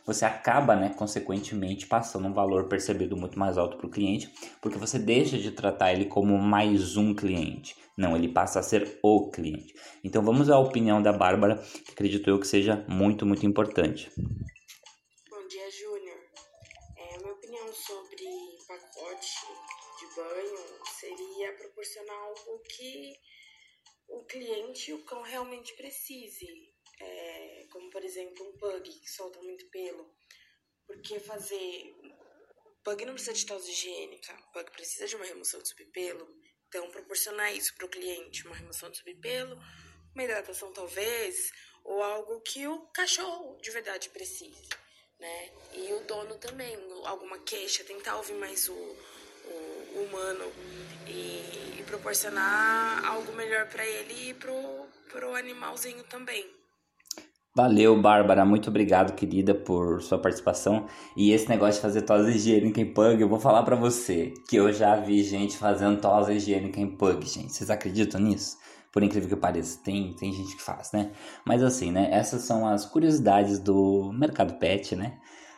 você 0.07 0.23
acaba, 0.23 0.73
né, 0.73 0.95
consequentemente, 0.97 1.85
passando 1.85 2.29
um 2.29 2.33
valor 2.33 2.69
percebido 2.69 3.17
muito 3.17 3.37
mais 3.37 3.57
alto 3.57 3.75
para 3.75 3.87
o 3.87 3.91
cliente, 3.91 4.33
porque 4.61 4.77
você 4.77 4.97
deixa 4.97 5.37
de 5.37 5.51
tratar 5.51 5.91
ele 5.91 6.05
como 6.05 6.37
mais 6.37 6.95
um 6.95 7.13
cliente. 7.13 7.75
Não, 7.97 8.15
ele 8.15 8.29
passa 8.29 8.61
a 8.61 8.63
ser 8.63 8.99
o 9.03 9.29
cliente. 9.29 9.73
Então 10.01 10.23
vamos 10.23 10.49
à 10.49 10.57
opinião 10.57 11.01
da 11.01 11.11
Bárbara, 11.11 11.57
que 11.57 11.91
acredito 11.91 12.29
eu 12.29 12.39
que 12.39 12.47
seja 12.47 12.85
muito, 12.87 13.25
muito 13.25 13.45
importante. 13.45 14.09
Bom 14.15 15.47
dia, 15.49 15.69
Júnior. 15.71 16.17
É, 16.95 17.17
minha 17.17 17.33
opinião 17.33 17.67
sobre 17.73 18.23
pacote 18.65 19.45
de 19.99 20.15
banho 20.15 20.57
seria 21.01 21.53
proporcionar 21.57 22.15
algo 22.15 22.61
que 22.63 23.11
o 24.07 24.23
cliente 24.23 24.91
e 24.91 24.93
o 24.93 25.03
cão 25.03 25.21
realmente 25.21 25.75
precise. 25.75 26.47
É, 26.99 27.67
como, 27.71 27.89
por 27.89 28.03
exemplo, 28.03 28.47
um 28.47 28.57
pug 28.57 28.89
que 28.89 29.09
solta 29.09 29.41
muito 29.41 29.69
pelo. 29.69 30.13
Porque 30.85 31.19
fazer... 31.19 31.95
Pug 32.83 33.05
não 33.05 33.13
precisa 33.13 33.33
de 33.33 33.45
tosse 33.45 33.71
higiênica. 33.71 34.33
Pug 34.53 34.71
precisa 34.71 35.07
de 35.07 35.15
uma 35.15 35.25
remoção 35.25 35.61
de 35.61 35.67
subpelo 35.69 36.27
então, 36.69 36.89
proporcionar 36.91 37.55
isso 37.55 37.73
para 37.75 37.85
o 37.85 37.89
cliente, 37.89 38.45
uma 38.45 38.55
remoção 38.55 38.89
de 38.89 38.97
subpelo, 38.97 39.57
uma 40.13 40.23
hidratação 40.23 40.71
talvez, 40.73 41.51
ou 41.83 42.03
algo 42.03 42.41
que 42.41 42.67
o 42.67 42.79
cachorro 42.87 43.57
de 43.61 43.71
verdade 43.71 44.09
precise, 44.09 44.67
né? 45.17 45.51
E 45.73 45.93
o 45.93 46.01
dono 46.01 46.37
também, 46.37 46.75
alguma 47.05 47.39
queixa, 47.39 47.85
tentar 47.85 48.17
ouvir 48.17 48.33
mais 48.33 48.67
o, 48.67 48.73
o, 48.73 50.03
humano 50.03 50.51
e, 51.07 51.79
e, 51.79 51.83
proporcionar 51.87 53.05
algo 53.05 53.31
melhor 53.31 53.69
para 53.69 53.85
ele 53.85 54.29
e 54.29 54.33
pro, 54.33 54.85
pro 55.09 55.33
animalzinho 55.33 56.03
também. 56.03 56.53
Valeu, 57.57 57.99
Bárbara. 57.99 58.45
Muito 58.45 58.69
obrigado, 58.69 59.15
querida, 59.15 59.55
por 59.55 59.99
sua 60.03 60.19
participação. 60.19 60.85
E 61.15 61.31
esse 61.31 61.49
negócio 61.49 61.77
de 61.77 61.81
fazer 61.81 62.03
tosa 62.03 62.29
higiênica 62.29 62.79
em 62.79 62.93
pug, 62.93 63.19
eu 63.19 63.27
vou 63.27 63.39
falar 63.39 63.63
para 63.63 63.75
você 63.75 64.31
que 64.47 64.57
eu 64.57 64.71
já 64.71 64.95
vi 64.97 65.23
gente 65.23 65.57
fazendo 65.57 65.99
tosa 65.99 66.31
higiênica 66.31 66.79
em 66.79 66.85
pug, 66.85 67.25
gente. 67.25 67.51
Vocês 67.51 67.71
acreditam 67.71 68.21
nisso? 68.21 68.59
Por 68.91 69.01
incrível 69.01 69.27
que 69.27 69.35
pareça, 69.35 69.79
tem, 69.83 70.13
tem 70.13 70.31
gente 70.31 70.55
que 70.55 70.61
faz, 70.61 70.91
né? 70.91 71.09
Mas 71.43 71.63
assim, 71.63 71.91
né? 71.91 72.09
Essas 72.11 72.43
são 72.43 72.67
as 72.67 72.85
curiosidades 72.85 73.57
do 73.57 74.11
mercado 74.13 74.59
pet, 74.59 74.95
né? 74.95 75.17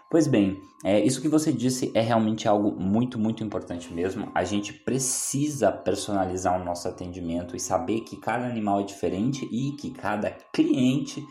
Pois 0.10 0.26
bem, 0.26 0.58
é, 0.86 1.02
isso 1.02 1.22
que 1.22 1.28
você 1.28 1.52
disse 1.52 1.92
é 1.94 2.00
realmente 2.00 2.48
algo 2.48 2.72
muito, 2.80 3.20
muito 3.20 3.44
importante 3.44 3.94
mesmo. 3.94 4.32
A 4.34 4.46
gente 4.46 4.72
precisa 4.72 5.70
personalizar 5.70 6.60
o 6.60 6.64
nosso 6.64 6.88
atendimento 6.88 7.58
e 7.58 7.60
saber 7.60 8.00
que 8.02 8.16
cada 8.16 8.46
animal 8.46 8.80
é 8.80 8.84
diferente 8.84 9.46
e 9.52 9.74
que 9.74 9.92
cada 9.92 10.32
cliente 10.54 11.28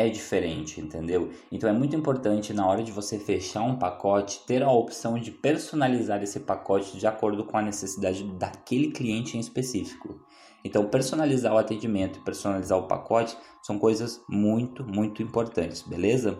é 0.00 0.08
diferente, 0.08 0.80
entendeu? 0.80 1.30
Então 1.52 1.68
é 1.68 1.72
muito 1.72 1.94
importante 1.94 2.52
na 2.52 2.66
hora 2.66 2.82
de 2.82 2.90
você 2.90 3.18
fechar 3.18 3.62
um 3.62 3.76
pacote 3.76 4.40
ter 4.46 4.62
a 4.62 4.70
opção 4.70 5.18
de 5.18 5.30
personalizar 5.30 6.22
esse 6.22 6.40
pacote 6.40 6.96
de 6.96 7.06
acordo 7.06 7.44
com 7.44 7.56
a 7.56 7.62
necessidade 7.62 8.24
daquele 8.38 8.90
cliente 8.90 9.36
em 9.36 9.40
específico. 9.40 10.20
Então 10.64 10.86
personalizar 10.86 11.54
o 11.54 11.58
atendimento 11.58 12.18
e 12.18 12.24
personalizar 12.24 12.78
o 12.78 12.86
pacote 12.86 13.36
são 13.62 13.78
coisas 13.78 14.22
muito, 14.28 14.84
muito 14.84 15.22
importantes, 15.22 15.82
beleza? 15.82 16.38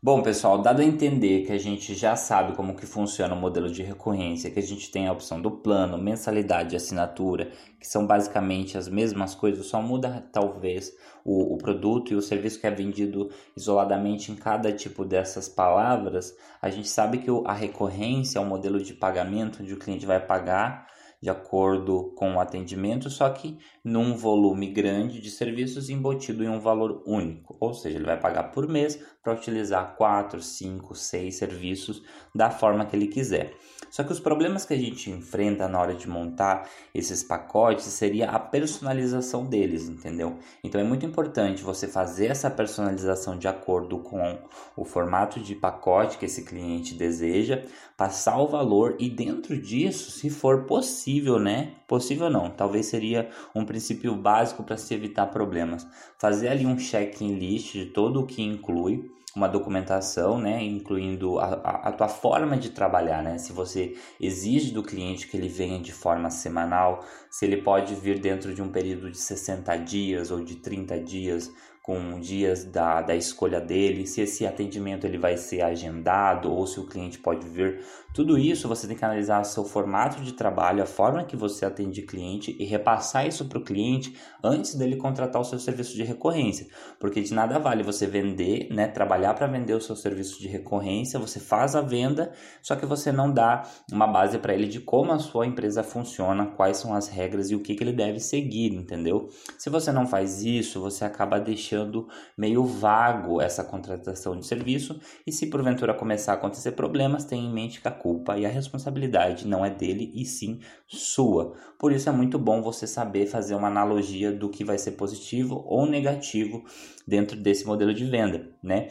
Bom, 0.00 0.22
pessoal, 0.22 0.62
dado 0.62 0.80
a 0.80 0.84
entender 0.84 1.44
que 1.44 1.50
a 1.50 1.58
gente 1.58 1.92
já 1.92 2.14
sabe 2.14 2.54
como 2.54 2.76
que 2.76 2.86
funciona 2.86 3.34
o 3.34 3.36
modelo 3.36 3.68
de 3.68 3.82
recorrência, 3.82 4.48
que 4.48 4.60
a 4.60 4.62
gente 4.62 4.92
tem 4.92 5.08
a 5.08 5.12
opção 5.12 5.42
do 5.42 5.50
plano, 5.50 5.98
mensalidade 5.98 6.72
e 6.72 6.76
assinatura, 6.76 7.50
que 7.80 7.86
são 7.86 8.06
basicamente 8.06 8.78
as 8.78 8.88
mesmas 8.88 9.34
coisas, 9.34 9.66
só 9.66 9.82
muda 9.82 10.24
talvez 10.32 10.96
o, 11.24 11.52
o 11.52 11.58
produto 11.58 12.12
e 12.12 12.14
o 12.14 12.22
serviço 12.22 12.60
que 12.60 12.66
é 12.68 12.70
vendido 12.70 13.28
isoladamente 13.56 14.30
em 14.30 14.36
cada 14.36 14.72
tipo 14.72 15.04
dessas 15.04 15.48
palavras, 15.48 16.32
a 16.62 16.70
gente 16.70 16.88
sabe 16.88 17.18
que 17.18 17.30
a 17.44 17.52
recorrência 17.52 18.38
é 18.38 18.40
um 18.40 18.46
modelo 18.46 18.80
de 18.80 18.94
pagamento 18.94 19.64
onde 19.64 19.74
o 19.74 19.78
cliente 19.78 20.06
vai 20.06 20.24
pagar 20.24 20.86
de 21.20 21.28
acordo 21.28 22.12
com 22.16 22.34
o 22.34 22.40
atendimento, 22.40 23.10
só 23.10 23.28
que 23.30 23.58
num 23.84 24.16
volume 24.16 24.72
grande 24.72 25.20
de 25.20 25.30
serviços 25.30 25.90
embutido 25.90 26.44
em 26.44 26.48
um 26.48 26.60
valor 26.60 27.02
único. 27.06 27.56
Ou 27.60 27.74
seja, 27.74 27.96
ele 27.96 28.06
vai 28.06 28.18
pagar 28.18 28.44
por 28.52 28.68
mês 28.68 29.02
para 29.22 29.34
utilizar 29.34 29.96
4, 29.96 30.40
5, 30.40 30.94
6 30.94 31.34
serviços 31.34 32.02
da 32.34 32.50
forma 32.50 32.86
que 32.86 32.94
ele 32.94 33.08
quiser. 33.08 33.52
Só 33.90 34.02
que 34.04 34.12
os 34.12 34.20
problemas 34.20 34.64
que 34.64 34.74
a 34.74 34.78
gente 34.78 35.10
enfrenta 35.10 35.68
na 35.68 35.80
hora 35.80 35.94
de 35.94 36.08
montar 36.08 36.68
esses 36.94 37.22
pacotes 37.22 37.86
seria 37.86 38.30
a 38.30 38.38
personalização 38.38 39.44
deles, 39.44 39.88
entendeu? 39.88 40.38
Então 40.62 40.80
é 40.80 40.84
muito 40.84 41.06
importante 41.06 41.62
você 41.62 41.88
fazer 41.88 42.26
essa 42.26 42.50
personalização 42.50 43.38
de 43.38 43.48
acordo 43.48 43.98
com 43.98 44.38
o 44.76 44.84
formato 44.84 45.40
de 45.40 45.54
pacote 45.54 46.18
que 46.18 46.26
esse 46.26 46.44
cliente 46.44 46.94
deseja, 46.94 47.64
passar 47.96 48.38
o 48.38 48.46
valor 48.46 48.96
e 48.98 49.08
dentro 49.10 49.60
disso, 49.60 50.10
se 50.10 50.30
for 50.30 50.64
possível, 50.64 51.38
né? 51.38 51.74
Possível 51.86 52.30
não, 52.30 52.50
talvez 52.50 52.86
seria 52.86 53.30
um 53.54 53.64
princípio 53.64 54.14
básico 54.14 54.62
para 54.62 54.76
se 54.76 54.94
evitar 54.94 55.26
problemas. 55.26 55.86
Fazer 56.18 56.48
ali 56.48 56.66
um 56.66 56.76
check-in 56.76 57.34
list 57.34 57.72
de 57.72 57.86
todo 57.86 58.20
o 58.20 58.26
que 58.26 58.42
inclui 58.42 59.10
uma 59.38 59.48
documentação, 59.48 60.38
né, 60.38 60.62
incluindo 60.62 61.38
a, 61.38 61.46
a, 61.46 61.88
a, 61.88 61.92
tua 61.92 62.08
forma 62.08 62.56
de 62.56 62.70
trabalhar, 62.70 63.22
né, 63.22 63.38
se 63.38 63.52
você 63.52 63.96
exige 64.20 64.72
do 64.72 64.82
cliente 64.82 65.28
que 65.28 65.36
ele 65.36 65.48
venha 65.48 65.78
de 65.78 65.92
forma 65.92 66.28
semanal, 66.28 67.04
se 67.30 67.46
ele 67.46 67.62
pode 67.62 67.94
vir 67.94 68.18
dentro 68.18 68.52
de 68.52 68.60
um 68.60 68.68
período 68.68 69.10
de 69.10 69.18
60 69.18 69.76
dias 69.76 70.30
ou 70.32 70.44
de 70.44 70.56
30 70.56 70.98
dias, 71.00 71.52
com 71.88 72.20
dias 72.20 72.66
da, 72.66 73.00
da 73.00 73.16
escolha 73.16 73.62
dele, 73.62 74.06
se 74.06 74.20
esse 74.20 74.46
atendimento 74.46 75.06
ele 75.06 75.16
vai 75.16 75.38
ser 75.38 75.62
agendado 75.62 76.52
ou 76.52 76.66
se 76.66 76.78
o 76.78 76.86
cliente 76.86 77.18
pode 77.18 77.48
vir. 77.48 77.82
Tudo 78.12 78.36
isso 78.36 78.68
você 78.68 78.86
tem 78.86 78.94
que 78.94 79.04
analisar 79.04 79.42
seu 79.44 79.64
formato 79.64 80.20
de 80.20 80.34
trabalho, 80.34 80.82
a 80.82 80.86
forma 80.86 81.24
que 81.24 81.34
você 81.34 81.64
atende 81.64 82.02
cliente 82.02 82.54
e 82.58 82.66
repassar 82.66 83.26
isso 83.26 83.46
para 83.46 83.58
o 83.58 83.64
cliente 83.64 84.14
antes 84.44 84.74
dele 84.74 84.96
contratar 84.96 85.40
o 85.40 85.44
seu 85.44 85.58
serviço 85.58 85.96
de 85.96 86.02
recorrência. 86.02 86.66
Porque 87.00 87.22
de 87.22 87.32
nada 87.32 87.58
vale 87.58 87.82
você 87.82 88.06
vender, 88.06 88.68
né, 88.70 88.86
trabalhar 88.88 89.32
para 89.32 89.46
vender 89.46 89.72
o 89.72 89.80
seu 89.80 89.96
serviço 89.96 90.38
de 90.42 90.48
recorrência, 90.48 91.18
você 91.18 91.40
faz 91.40 91.74
a 91.74 91.80
venda, 91.80 92.32
só 92.60 92.76
que 92.76 92.84
você 92.84 93.10
não 93.10 93.32
dá 93.32 93.62
uma 93.90 94.06
base 94.06 94.38
para 94.38 94.52
ele 94.52 94.66
de 94.66 94.80
como 94.80 95.10
a 95.12 95.18
sua 95.18 95.46
empresa 95.46 95.82
funciona, 95.82 96.44
quais 96.48 96.76
são 96.76 96.92
as 96.92 97.08
regras 97.08 97.50
e 97.50 97.54
o 97.54 97.60
que, 97.60 97.74
que 97.74 97.82
ele 97.82 97.94
deve 97.94 98.20
seguir, 98.20 98.74
entendeu? 98.74 99.30
Se 99.56 99.70
você 99.70 99.90
não 99.90 100.06
faz 100.06 100.44
isso, 100.44 100.82
você 100.82 101.06
acaba 101.06 101.40
deixando 101.40 101.77
deixando 101.78 102.08
meio 102.36 102.64
vago 102.64 103.40
essa 103.40 103.62
contratação 103.62 104.36
de 104.36 104.46
serviço 104.46 105.00
e 105.26 105.32
se 105.32 105.46
porventura 105.46 105.94
começar 105.94 106.32
a 106.32 106.34
acontecer 106.34 106.72
problemas, 106.72 107.24
tenha 107.24 107.42
em 107.42 107.52
mente 107.52 107.80
que 107.80 107.88
a 107.88 107.92
culpa 107.92 108.36
e 108.36 108.44
a 108.44 108.48
responsabilidade 108.48 109.46
não 109.46 109.64
é 109.64 109.70
dele 109.70 110.12
e 110.14 110.24
sim 110.24 110.60
sua. 110.86 111.54
Por 111.78 111.92
isso 111.92 112.08
é 112.08 112.12
muito 112.12 112.38
bom 112.38 112.62
você 112.62 112.86
saber 112.86 113.26
fazer 113.26 113.54
uma 113.54 113.68
analogia 113.68 114.32
do 114.32 114.48
que 114.48 114.64
vai 114.64 114.78
ser 114.78 114.92
positivo 114.92 115.62
ou 115.66 115.86
negativo 115.86 116.64
dentro 117.06 117.36
desse 117.36 117.66
modelo 117.66 117.94
de 117.94 118.04
venda, 118.04 118.50
né? 118.62 118.88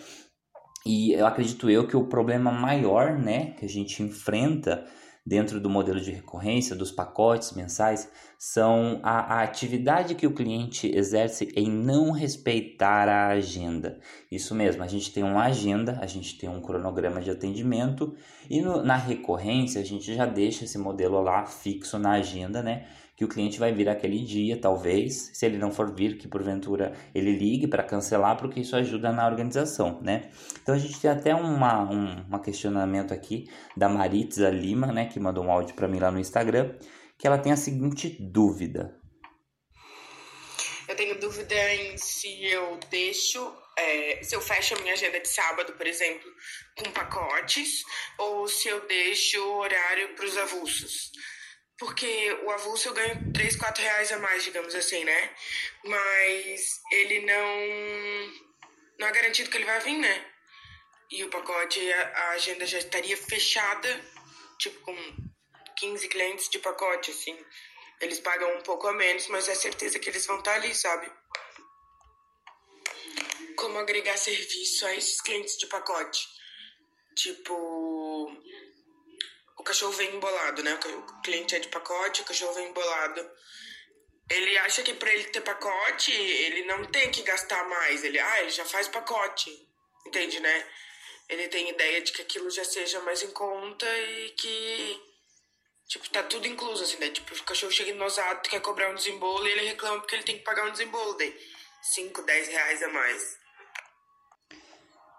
E 0.85 1.11
eu 1.11 1.27
acredito 1.27 1.69
eu 1.69 1.85
que 1.85 1.97
o 1.97 2.07
problema 2.07 2.49
maior, 2.49 3.19
né, 3.19 3.51
que 3.59 3.65
a 3.65 3.69
gente 3.69 4.01
enfrenta 4.01 4.85
dentro 5.27 5.59
do 5.59 5.69
modelo 5.69 5.99
de 5.99 6.09
recorrência, 6.09 6.73
dos 6.73 6.89
pacotes 6.89 7.51
mensais, 7.51 8.09
são 8.39 9.01
a, 9.03 9.39
a, 9.39 9.43
atividade 9.43 10.15
que 10.15 10.25
o 10.25 10.33
cliente 10.33 10.89
exerce 10.95 11.51
em 11.53 11.69
não 11.69 12.11
respeitar 12.11 13.09
a 13.09 13.27
agenda. 13.27 13.99
Isso 14.31 14.55
mesmo, 14.55 14.83
a 14.83 14.87
gente 14.87 15.11
tem 15.11 15.25
uma 15.25 15.43
agenda, 15.43 15.99
a 16.01 16.05
gente 16.05 16.37
tem 16.37 16.47
um 16.47 16.61
cronograma 16.61 17.19
de 17.19 17.29
atendimento 17.29 18.15
e 18.49 18.61
no, 18.61 18.81
na 18.81 18.95
recorrência 18.95 19.81
a 19.81 19.83
gente 19.83 20.15
já 20.15 20.25
deixa 20.25 20.63
esse 20.63 20.77
modelo 20.77 21.19
lá 21.19 21.45
fixo 21.45 21.99
na 21.99 22.11
agenda, 22.11 22.63
né? 22.63 22.85
Que 23.17 23.25
o 23.25 23.27
cliente 23.27 23.57
vai 23.57 23.73
vir 23.73 23.89
aquele 23.89 24.23
dia, 24.23 24.61
talvez, 24.61 25.31
se 25.33 25.43
ele 25.43 25.57
não 25.57 25.71
for 25.71 25.91
vir, 25.91 26.19
que 26.19 26.27
porventura 26.27 26.93
ele 27.15 27.31
ligue 27.31 27.67
para 27.67 27.81
cancelar, 27.81 28.37
porque 28.37 28.59
isso 28.59 28.75
ajuda 28.75 29.11
na 29.11 29.25
organização, 29.25 29.99
né? 30.03 30.29
Então 30.61 30.75
a 30.75 30.77
gente 30.77 31.01
tem 31.01 31.09
até 31.09 31.33
uma, 31.33 31.81
um 31.81 32.27
uma 32.27 32.39
questionamento 32.39 33.15
aqui 33.15 33.49
da 33.75 33.89
Maritza 33.89 34.51
Lima, 34.51 34.93
né, 34.93 35.07
que 35.07 35.19
mandou 35.19 35.43
um 35.43 35.51
áudio 35.51 35.73
para 35.73 35.87
mim 35.87 35.97
lá 35.97 36.11
no 36.11 36.19
Instagram, 36.19 36.75
que 37.17 37.25
ela 37.25 37.39
tem 37.39 37.51
a 37.51 37.57
seguinte 37.57 38.15
dúvida. 38.19 38.95
Eu 40.87 40.95
tenho 40.95 41.19
dúvida 41.19 41.55
em 41.73 41.97
se 41.97 42.45
eu 42.45 42.79
deixo 42.91 43.51
é, 43.79 44.23
se 44.23 44.35
eu 44.35 44.41
fecho 44.41 44.75
a 44.75 44.79
minha 44.79 44.93
agenda 44.93 45.19
de 45.19 45.27
sábado, 45.27 45.73
por 45.73 45.87
exemplo, 45.87 46.29
com 46.77 46.91
pacotes, 46.91 47.83
ou 48.19 48.47
se 48.47 48.67
eu 48.67 48.87
deixo 48.87 49.39
o 49.39 49.57
horário 49.57 50.15
para 50.15 50.25
os 50.25 50.37
avulsos. 50.37 51.11
Porque 51.77 52.31
o 52.43 52.49
avulso 52.49 52.89
eu 52.89 52.93
ganho 52.93 53.31
3, 53.33 53.55
4 53.55 53.83
reais 53.83 54.11
a 54.11 54.17
mais, 54.17 54.43
digamos 54.43 54.73
assim, 54.73 55.03
né? 55.03 55.35
Mas 55.83 56.81
ele 56.91 57.25
não. 57.25 58.47
Não 58.99 59.07
é 59.07 59.11
garantido 59.11 59.49
que 59.49 59.57
ele 59.57 59.65
vai 59.65 59.79
vir, 59.81 59.97
né? 59.97 60.25
E 61.11 61.23
o 61.23 61.29
pacote, 61.29 61.79
a, 61.93 62.29
agenda 62.31 62.65
já 62.65 62.79
estaria 62.79 63.15
fechada, 63.15 64.01
tipo, 64.57 64.79
com 64.81 64.95
15 65.77 66.07
clientes 66.09 66.49
de 66.49 66.59
pacote, 66.59 67.11
assim. 67.11 67.37
Eles 68.01 68.19
pagam 68.19 68.57
um 68.57 68.61
pouco 68.61 68.87
a 68.87 68.93
menos, 68.93 69.27
mas 69.27 69.47
é 69.47 69.55
certeza 69.55 69.99
que 69.99 70.09
eles 70.09 70.25
vão 70.25 70.39
estar 70.39 70.55
ali, 70.55 70.73
sabe? 70.75 71.11
Como 73.55 73.77
agregar 73.77 74.17
serviço 74.17 74.85
a 74.85 74.95
esses 74.95 75.21
clientes 75.21 75.57
de 75.57 75.67
pacote? 75.67 76.27
Tipo, 77.15 78.31
cachorro 79.67 79.91
vem 79.91 80.15
embolado, 80.15 80.63
né? 80.63 80.73
O 80.73 81.21
cliente 81.21 81.55
é 81.55 81.59
de 81.59 81.67
pacote, 81.67 82.21
o 82.21 82.25
cachorro 82.25 82.53
vem 82.53 82.69
embolado. 82.69 83.29
Ele 84.29 84.57
acha 84.59 84.81
que 84.81 84.93
para 84.93 85.13
ele 85.13 85.25
ter 85.25 85.41
pacote, 85.41 86.11
ele 86.11 86.65
não 86.65 86.85
tem 86.85 87.11
que 87.11 87.21
gastar 87.21 87.67
mais. 87.67 88.03
Ele, 88.03 88.19
ah, 88.19 88.41
ele 88.41 88.49
já 88.49 88.65
faz 88.65 88.87
pacote. 88.87 89.51
Entende, 90.05 90.39
né? 90.39 90.65
Ele 91.29 91.47
tem 91.49 91.69
ideia 91.69 92.01
de 92.01 92.11
que 92.13 92.21
aquilo 92.21 92.49
já 92.49 92.63
seja 92.63 93.01
mais 93.01 93.21
em 93.21 93.31
conta 93.31 93.85
e 93.85 94.29
que, 94.31 95.01
tipo, 95.87 96.09
tá 96.09 96.23
tudo 96.23 96.47
incluso, 96.47 96.83
assim, 96.83 96.97
né? 96.97 97.09
Tipo, 97.09 97.35
o 97.35 97.43
cachorro 97.43 97.71
chega 97.71 97.91
enosado, 97.91 98.49
quer 98.49 98.61
cobrar 98.61 98.89
um 98.89 98.95
desembolo 98.95 99.45
e 99.45 99.51
ele 99.51 99.67
reclama 99.67 99.99
porque 99.99 100.15
ele 100.15 100.23
tem 100.23 100.37
que 100.37 100.43
pagar 100.43 100.65
um 100.65 100.71
desembolo. 100.71 101.17
Daí, 101.17 101.37
5, 101.81 102.21
10 102.21 102.47
reais 102.47 102.83
a 102.83 102.87
mais. 102.89 103.37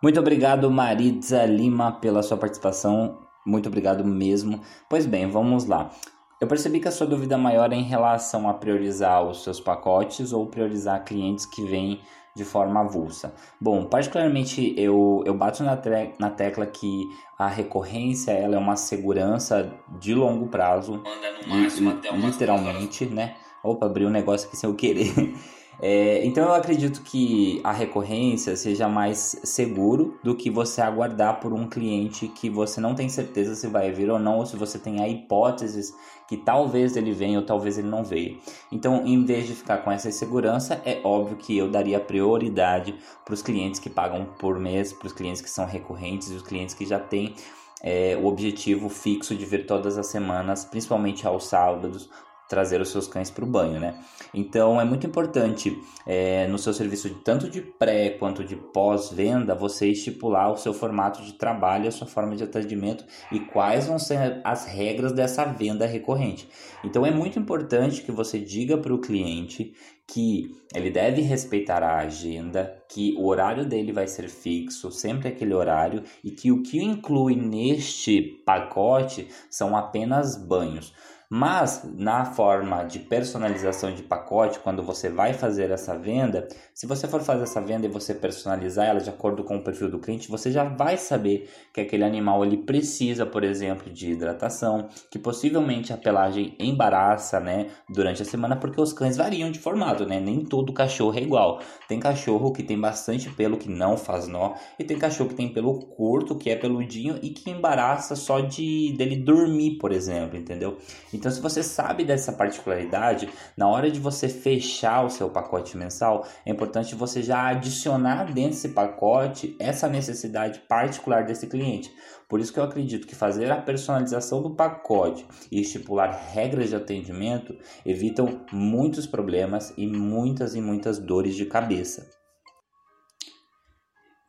Muito 0.02 0.20
obrigado, 0.20 0.70
Maritza 0.70 1.44
Lima, 1.44 2.00
pela 2.00 2.22
sua 2.22 2.38
participação. 2.38 3.27
Muito 3.48 3.66
obrigado 3.68 4.04
mesmo. 4.04 4.61
Pois 4.90 5.06
bem, 5.06 5.26
vamos 5.30 5.64
lá. 5.64 5.90
Eu 6.38 6.46
percebi 6.46 6.78
que 6.80 6.87
a 6.87 6.90
sua 6.90 7.06
dúvida 7.06 7.38
maior 7.38 7.72
é 7.72 7.76
em 7.76 7.82
relação 7.82 8.46
a 8.48 8.52
priorizar 8.52 9.24
os 9.24 9.42
seus 9.42 9.58
pacotes 9.58 10.32
ou 10.32 10.46
priorizar 10.46 11.02
clientes 11.02 11.46
que 11.46 11.64
vêm 11.64 12.00
de 12.37 12.44
forma 12.44 12.80
avulsa. 12.80 13.34
Bom, 13.58 13.87
particularmente 13.87 14.74
eu, 14.76 15.22
eu 15.24 15.34
bato 15.34 15.64
na, 15.64 15.80
na 16.18 16.30
tecla 16.30 16.66
que 16.66 17.08
a 17.38 17.48
recorrência 17.48 18.32
ela 18.32 18.54
é 18.54 18.58
uma 18.58 18.76
segurança 18.76 19.72
de 19.98 20.14
longo 20.14 20.46
prazo. 20.46 21.02
Manda 21.02 21.42
no 21.42 21.48
máximo 21.48 21.90
até 21.90 22.12
Literalmente, 22.12 23.06
né? 23.06 23.34
Opa, 23.64 23.87
abri 23.87 24.04
um 24.04 24.11
negócio 24.11 24.46
aqui 24.46 24.56
sem 24.58 24.68
eu 24.68 24.76
querer. 24.76 25.12
É, 25.80 26.24
então 26.24 26.44
eu 26.44 26.54
acredito 26.54 27.02
que 27.02 27.60
a 27.62 27.70
recorrência 27.70 28.56
seja 28.56 28.88
mais 28.88 29.40
seguro 29.44 30.18
do 30.24 30.34
que 30.34 30.50
você 30.50 30.80
aguardar 30.80 31.38
por 31.38 31.52
um 31.52 31.68
cliente 31.68 32.26
que 32.26 32.50
você 32.50 32.80
não 32.80 32.94
tem 32.96 33.08
certeza 33.08 33.54
se 33.54 33.68
vai 33.68 33.92
vir 33.92 34.10
ou 34.10 34.18
não, 34.18 34.38
ou 34.38 34.46
se 34.46 34.56
você 34.56 34.78
tem 34.78 35.00
a 35.00 35.08
hipóteses 35.08 35.94
que 36.28 36.36
talvez 36.36 36.96
ele 36.96 37.12
venha 37.12 37.38
ou 37.38 37.46
talvez 37.46 37.78
ele 37.78 37.88
não 37.88 38.04
venha. 38.04 38.36
Então, 38.72 39.06
em 39.06 39.24
vez 39.24 39.46
de 39.46 39.54
ficar 39.54 39.78
com 39.78 39.90
essa 39.90 40.08
insegurança, 40.08 40.82
é 40.84 41.00
óbvio 41.04 41.36
que 41.36 41.56
eu 41.56 41.70
daria 41.70 42.00
prioridade 42.00 42.94
para 43.24 43.34
os 43.34 43.40
clientes 43.40 43.78
que 43.78 43.88
pagam 43.88 44.26
por 44.38 44.58
mês, 44.58 44.92
para 44.92 45.06
os 45.06 45.12
clientes 45.12 45.40
que 45.40 45.48
são 45.48 45.64
recorrentes 45.64 46.30
e 46.30 46.34
os 46.34 46.42
clientes 46.42 46.74
que 46.74 46.84
já 46.84 46.98
têm 46.98 47.34
é, 47.80 48.18
o 48.20 48.26
objetivo 48.26 48.88
fixo 48.88 49.34
de 49.34 49.46
vir 49.46 49.64
todas 49.64 49.96
as 49.96 50.08
semanas, 50.08 50.64
principalmente 50.64 51.26
aos 51.26 51.46
sábados 51.46 52.10
trazer 52.48 52.80
os 52.80 52.88
seus 52.88 53.06
cães 53.06 53.30
para 53.30 53.44
o 53.44 53.48
banho, 53.48 53.78
né? 53.78 53.98
Então 54.32 54.80
é 54.80 54.84
muito 54.84 55.06
importante 55.06 55.76
é, 56.06 56.46
no 56.46 56.58
seu 56.58 56.72
serviço 56.72 57.14
tanto 57.22 57.48
de 57.48 57.61
pré 57.61 58.11
quanto 58.11 58.42
de 58.42 58.56
pós-venda 58.56 59.54
você 59.54 59.88
estipular 59.88 60.50
o 60.50 60.56
seu 60.56 60.72
formato 60.72 61.22
de 61.22 61.34
trabalho, 61.34 61.88
a 61.88 61.92
sua 61.92 62.06
forma 62.06 62.34
de 62.34 62.44
atendimento 62.44 63.04
e 63.30 63.40
quais 63.40 63.87
vão 63.87 63.98
ser 63.98 64.40
as 64.44 64.66
regras 64.66 65.12
dessa 65.12 65.44
venda 65.44 65.87
recorrente. 65.87 66.48
Então 66.84 67.04
é 67.04 67.11
muito 67.11 67.38
importante 67.38 68.02
que 68.02 68.12
você 68.12 68.38
diga 68.38 68.78
para 68.78 68.94
o 68.94 69.00
cliente 69.00 69.74
que 70.06 70.56
ele 70.74 70.90
deve 70.90 71.20
respeitar 71.20 71.82
a 71.82 71.98
agenda, 71.98 72.82
que 72.88 73.14
o 73.18 73.26
horário 73.26 73.66
dele 73.66 73.92
vai 73.92 74.06
ser 74.06 74.26
fixo, 74.30 74.90
sempre 74.90 75.28
aquele 75.28 75.52
horário, 75.52 76.02
e 76.24 76.30
que 76.30 76.50
o 76.50 76.62
que 76.62 76.82
inclui 76.82 77.37
neste 77.37 78.22
pacote 78.46 79.28
são 79.50 79.76
apenas 79.76 80.34
banhos. 80.34 80.94
Mas 81.30 81.86
na 81.94 82.24
forma 82.24 82.84
de 82.84 83.00
personalização 83.00 83.92
de 83.92 84.02
pacote, 84.02 84.60
quando 84.60 84.82
você 84.82 85.10
vai 85.10 85.34
fazer 85.34 85.70
essa 85.70 85.94
venda, 85.94 86.48
se 86.72 86.86
você 86.86 87.06
for 87.06 87.20
fazer 87.20 87.42
essa 87.42 87.60
venda 87.60 87.84
e 87.84 87.90
você 87.90 88.14
personalizar 88.14 88.86
ela 88.86 88.98
de 88.98 89.10
acordo 89.10 89.44
com 89.44 89.56
o 89.56 89.62
perfil 89.62 89.90
do 89.90 89.98
cliente, 89.98 90.30
você 90.30 90.50
já 90.50 90.64
vai 90.64 90.96
saber 90.96 91.50
que 91.74 91.82
aquele 91.82 92.02
animal 92.02 92.46
ele 92.46 92.56
precisa, 92.56 93.26
por 93.26 93.44
exemplo, 93.44 93.92
de 93.92 94.10
hidratação, 94.10 94.88
que 95.10 95.18
possivelmente 95.18 95.92
a 95.92 95.98
pelagem 95.98 96.56
embaraça, 96.58 97.38
né, 97.38 97.66
durante 97.90 98.22
a 98.22 98.24
semana, 98.24 98.56
porque 98.56 98.80
os 98.80 98.94
cães 98.94 99.18
variam 99.18 99.50
de 99.50 99.58
formato, 99.58 100.06
né? 100.06 100.18
Nem 100.18 100.44
todo 100.44 100.72
cachorro 100.72 101.18
é 101.18 101.20
igual. 101.20 101.60
Tem 101.86 102.00
cachorro 102.00 102.52
que 102.52 102.62
tem 102.62 102.80
bastante 102.80 103.28
pelo 103.28 103.58
que 103.58 103.68
não 103.68 103.98
faz 103.98 104.26
nó, 104.26 104.54
e 104.78 104.84
tem 104.84 104.98
cachorro 104.98 105.28
que 105.28 105.34
tem 105.34 105.52
pelo 105.52 105.78
curto, 105.78 106.36
que 106.36 106.48
é 106.48 106.56
peludinho 106.56 107.18
e 107.22 107.30
que 107.30 107.50
embaraça 107.50 108.16
só 108.16 108.40
de 108.40 108.94
dele 108.96 109.16
dormir, 109.16 109.76
por 109.76 109.92
exemplo, 109.92 110.38
entendeu? 110.38 110.78
Então, 111.18 111.33
se 111.33 111.40
você 111.40 111.64
sabe 111.64 112.04
dessa 112.04 112.33
particularidade, 112.33 113.28
na 113.57 113.66
hora 113.66 113.90
de 113.90 113.98
você 113.98 114.28
fechar 114.28 115.04
o 115.04 115.11
seu 115.11 115.28
pacote 115.28 115.76
mensal, 115.76 116.24
é 116.46 116.52
importante 116.52 116.94
você 116.94 117.20
já 117.24 117.48
adicionar 117.48 118.33
dentro 118.33 118.50
desse 118.50 118.68
pacote 118.68 119.57
essa 119.59 119.88
necessidade 119.88 120.61
particular 120.68 121.24
desse 121.26 121.48
cliente. 121.48 121.92
Por 122.28 122.38
isso 122.38 122.52
que 122.52 122.61
eu 122.61 122.64
acredito 122.64 123.07
que 123.07 123.16
fazer 123.16 123.50
a 123.50 123.61
personalização 123.61 124.40
do 124.40 124.54
pacote 124.54 125.26
e 125.50 125.61
estipular 125.61 126.31
regras 126.33 126.68
de 126.68 126.76
atendimento 126.76 127.57
evitam 127.85 128.46
muitos 128.52 129.04
problemas 129.04 129.74
e 129.76 129.88
muitas 129.88 130.54
e 130.54 130.61
muitas 130.61 131.00
dores 131.00 131.35
de 131.35 131.46
cabeça. 131.46 132.17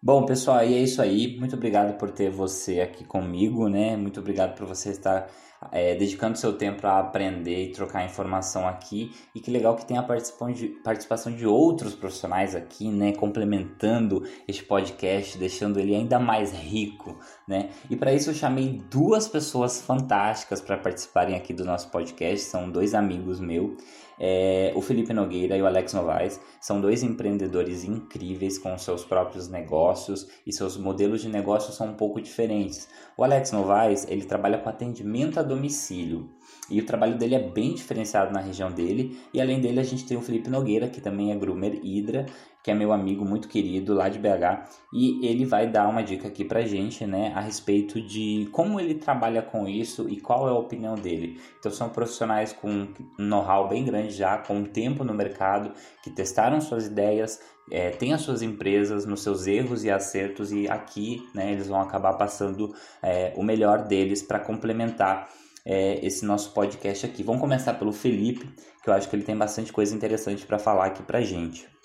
Bom, 0.01 0.25
pessoal, 0.25 0.63
e 0.63 0.75
é 0.75 0.79
isso 0.79 1.01
aí. 1.01 1.37
Muito 1.37 1.57
obrigado 1.57 1.97
por 1.97 2.09
ter 2.09 2.29
você 2.31 2.79
aqui 2.79 3.03
comigo, 3.03 3.67
né? 3.67 3.97
Muito 3.97 4.21
obrigado 4.21 4.55
por 4.55 4.65
você 4.65 4.91
estar 4.91 5.29
é, 5.73 5.93
dedicando 5.93 6.37
seu 6.37 6.57
tempo 6.57 6.87
a 6.87 6.99
aprender 6.99 7.65
e 7.65 7.71
trocar 7.73 8.05
informação 8.05 8.65
aqui. 8.65 9.11
E 9.35 9.41
que 9.41 9.51
legal 9.51 9.75
que 9.75 9.85
tem 9.85 9.97
a 9.97 10.03
participação 10.03 11.35
de, 11.35 11.45
outros 11.45 11.95
profissionais 11.95 12.55
aqui, 12.55 12.87
né? 12.87 13.11
Complementando 13.11 14.23
este 14.47 14.63
podcast, 14.63 15.37
deixando 15.37 15.77
ele 15.77 15.93
ainda 15.93 16.17
mais 16.17 16.53
rico, 16.53 17.19
né? 17.45 17.69
E 17.89 17.97
para 17.97 18.13
isso 18.13 18.29
eu 18.29 18.33
chamei 18.33 18.81
duas 18.89 19.27
pessoas 19.27 19.81
fantásticas 19.81 20.61
para 20.61 20.77
participarem 20.77 21.35
aqui 21.35 21.53
do 21.53 21.65
nosso 21.65 21.91
podcast. 21.91 22.45
São 22.45 22.71
dois 22.71 22.93
amigos 22.93 23.41
meus. 23.41 23.73
É, 24.19 24.73
o 24.75 24.81
Felipe 24.81 25.13
Nogueira 25.13 25.55
e 25.55 25.61
o 25.61 25.65
Alex 25.65 25.93
Novaes 25.93 26.41
são 26.59 26.81
dois 26.81 27.03
empreendedores 27.03 27.85
incríveis 27.85 28.57
com 28.57 28.77
seus 28.77 29.05
próprios 29.05 29.47
negócios 29.47 30.27
e 30.45 30.51
seus 30.51 30.75
modelos 30.75 31.21
de 31.21 31.29
negócio 31.29 31.71
são 31.71 31.87
um 31.87 31.93
pouco 31.93 32.19
diferentes. 32.19 32.89
O 33.15 33.23
Alex 33.23 33.51
Novaes 33.51 34.05
ele 34.09 34.25
trabalha 34.25 34.57
com 34.57 34.69
atendimento 34.69 35.39
a 35.39 35.43
domicílio 35.43 36.29
e 36.69 36.79
o 36.79 36.85
trabalho 36.85 37.17
dele 37.17 37.35
é 37.35 37.39
bem 37.39 37.73
diferenciado 37.73 38.33
na 38.33 38.39
região 38.39 38.71
dele. 38.71 39.17
E 39.33 39.41
além 39.41 39.59
dele, 39.59 39.79
a 39.79 39.83
gente 39.83 40.05
tem 40.05 40.17
o 40.17 40.21
Felipe 40.21 40.49
Nogueira, 40.49 40.87
que 40.87 41.01
também 41.01 41.31
é 41.31 41.35
groomer 41.35 41.79
Hydra, 41.81 42.25
que 42.63 42.69
é 42.69 42.73
meu 42.73 42.91
amigo 42.91 43.23
muito 43.23 43.47
querido 43.47 43.93
lá 43.93 44.09
de 44.09 44.19
BH, 44.19 44.67
e 44.93 45.25
ele 45.25 45.45
vai 45.45 45.67
dar 45.67 45.87
uma 45.87 46.03
dica 46.03 46.27
aqui 46.27 46.43
pra 46.43 46.61
gente, 46.61 47.05
né, 47.05 47.31
a 47.35 47.39
respeito 47.39 48.01
de 48.01 48.49
como 48.51 48.79
ele 48.79 48.95
trabalha 48.95 49.41
com 49.41 49.67
isso 49.67 50.09
e 50.09 50.19
qual 50.19 50.47
é 50.47 50.51
a 50.51 50.55
opinião 50.55 50.95
dele. 50.95 51.39
Então 51.57 51.71
são 51.71 51.89
profissionais 51.89 52.51
com 52.51 52.69
um 52.69 52.93
know-how 53.17 53.67
bem 53.67 53.85
grande 53.85 54.11
já, 54.11 54.37
com 54.37 54.63
tempo 54.63 55.03
no 55.03 55.13
mercado, 55.13 55.71
que 56.03 56.09
testaram 56.09 56.59
suas 56.59 56.87
ideias, 56.87 57.39
é, 57.71 57.91
têm 57.91 58.13
as 58.13 58.21
suas 58.21 58.41
empresas 58.41 59.05
nos 59.05 59.21
seus 59.21 59.47
erros 59.47 59.83
e 59.83 59.91
acertos 59.91 60.51
e 60.51 60.67
aqui, 60.67 61.23
né, 61.33 61.51
eles 61.51 61.67
vão 61.67 61.79
acabar 61.79 62.13
passando 62.13 62.73
é, 63.01 63.33
o 63.37 63.43
melhor 63.43 63.87
deles 63.87 64.21
para 64.21 64.39
complementar 64.39 65.29
é, 65.65 66.05
esse 66.05 66.25
nosso 66.25 66.51
podcast 66.51 67.05
aqui. 67.05 67.23
Vamos 67.23 67.41
começar 67.41 67.75
pelo 67.75 67.93
Felipe, 67.93 68.49
que 68.83 68.89
eu 68.89 68.93
acho 68.93 69.07
que 69.07 69.15
ele 69.15 69.23
tem 69.23 69.37
bastante 69.37 69.71
coisa 69.71 69.95
interessante 69.95 70.45
para 70.45 70.57
falar 70.57 70.87
aqui 70.87 71.03
para 71.03 71.21
gente. 71.21 71.78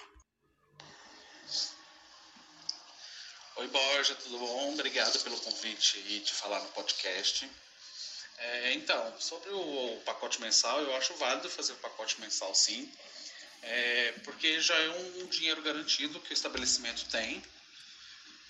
Oi 3.64 3.70
Borja, 3.70 4.14
tudo 4.16 4.38
bom? 4.38 4.74
Obrigado 4.74 5.18
pelo 5.20 5.40
convite 5.40 5.96
e 6.06 6.20
de 6.20 6.34
falar 6.34 6.60
no 6.60 6.68
podcast. 6.68 7.50
É, 8.36 8.74
então, 8.74 9.14
sobre 9.18 9.48
o 9.48 10.02
pacote 10.04 10.38
mensal, 10.38 10.82
eu 10.82 10.94
acho 10.94 11.14
válido 11.14 11.48
fazer 11.48 11.72
o 11.72 11.76
pacote 11.76 12.20
mensal 12.20 12.54
sim, 12.54 12.92
é, 13.62 14.12
porque 14.22 14.60
já 14.60 14.76
é 14.76 14.90
um 14.90 15.26
dinheiro 15.28 15.62
garantido 15.62 16.20
que 16.20 16.30
o 16.30 16.34
estabelecimento 16.34 17.06
tem 17.06 17.42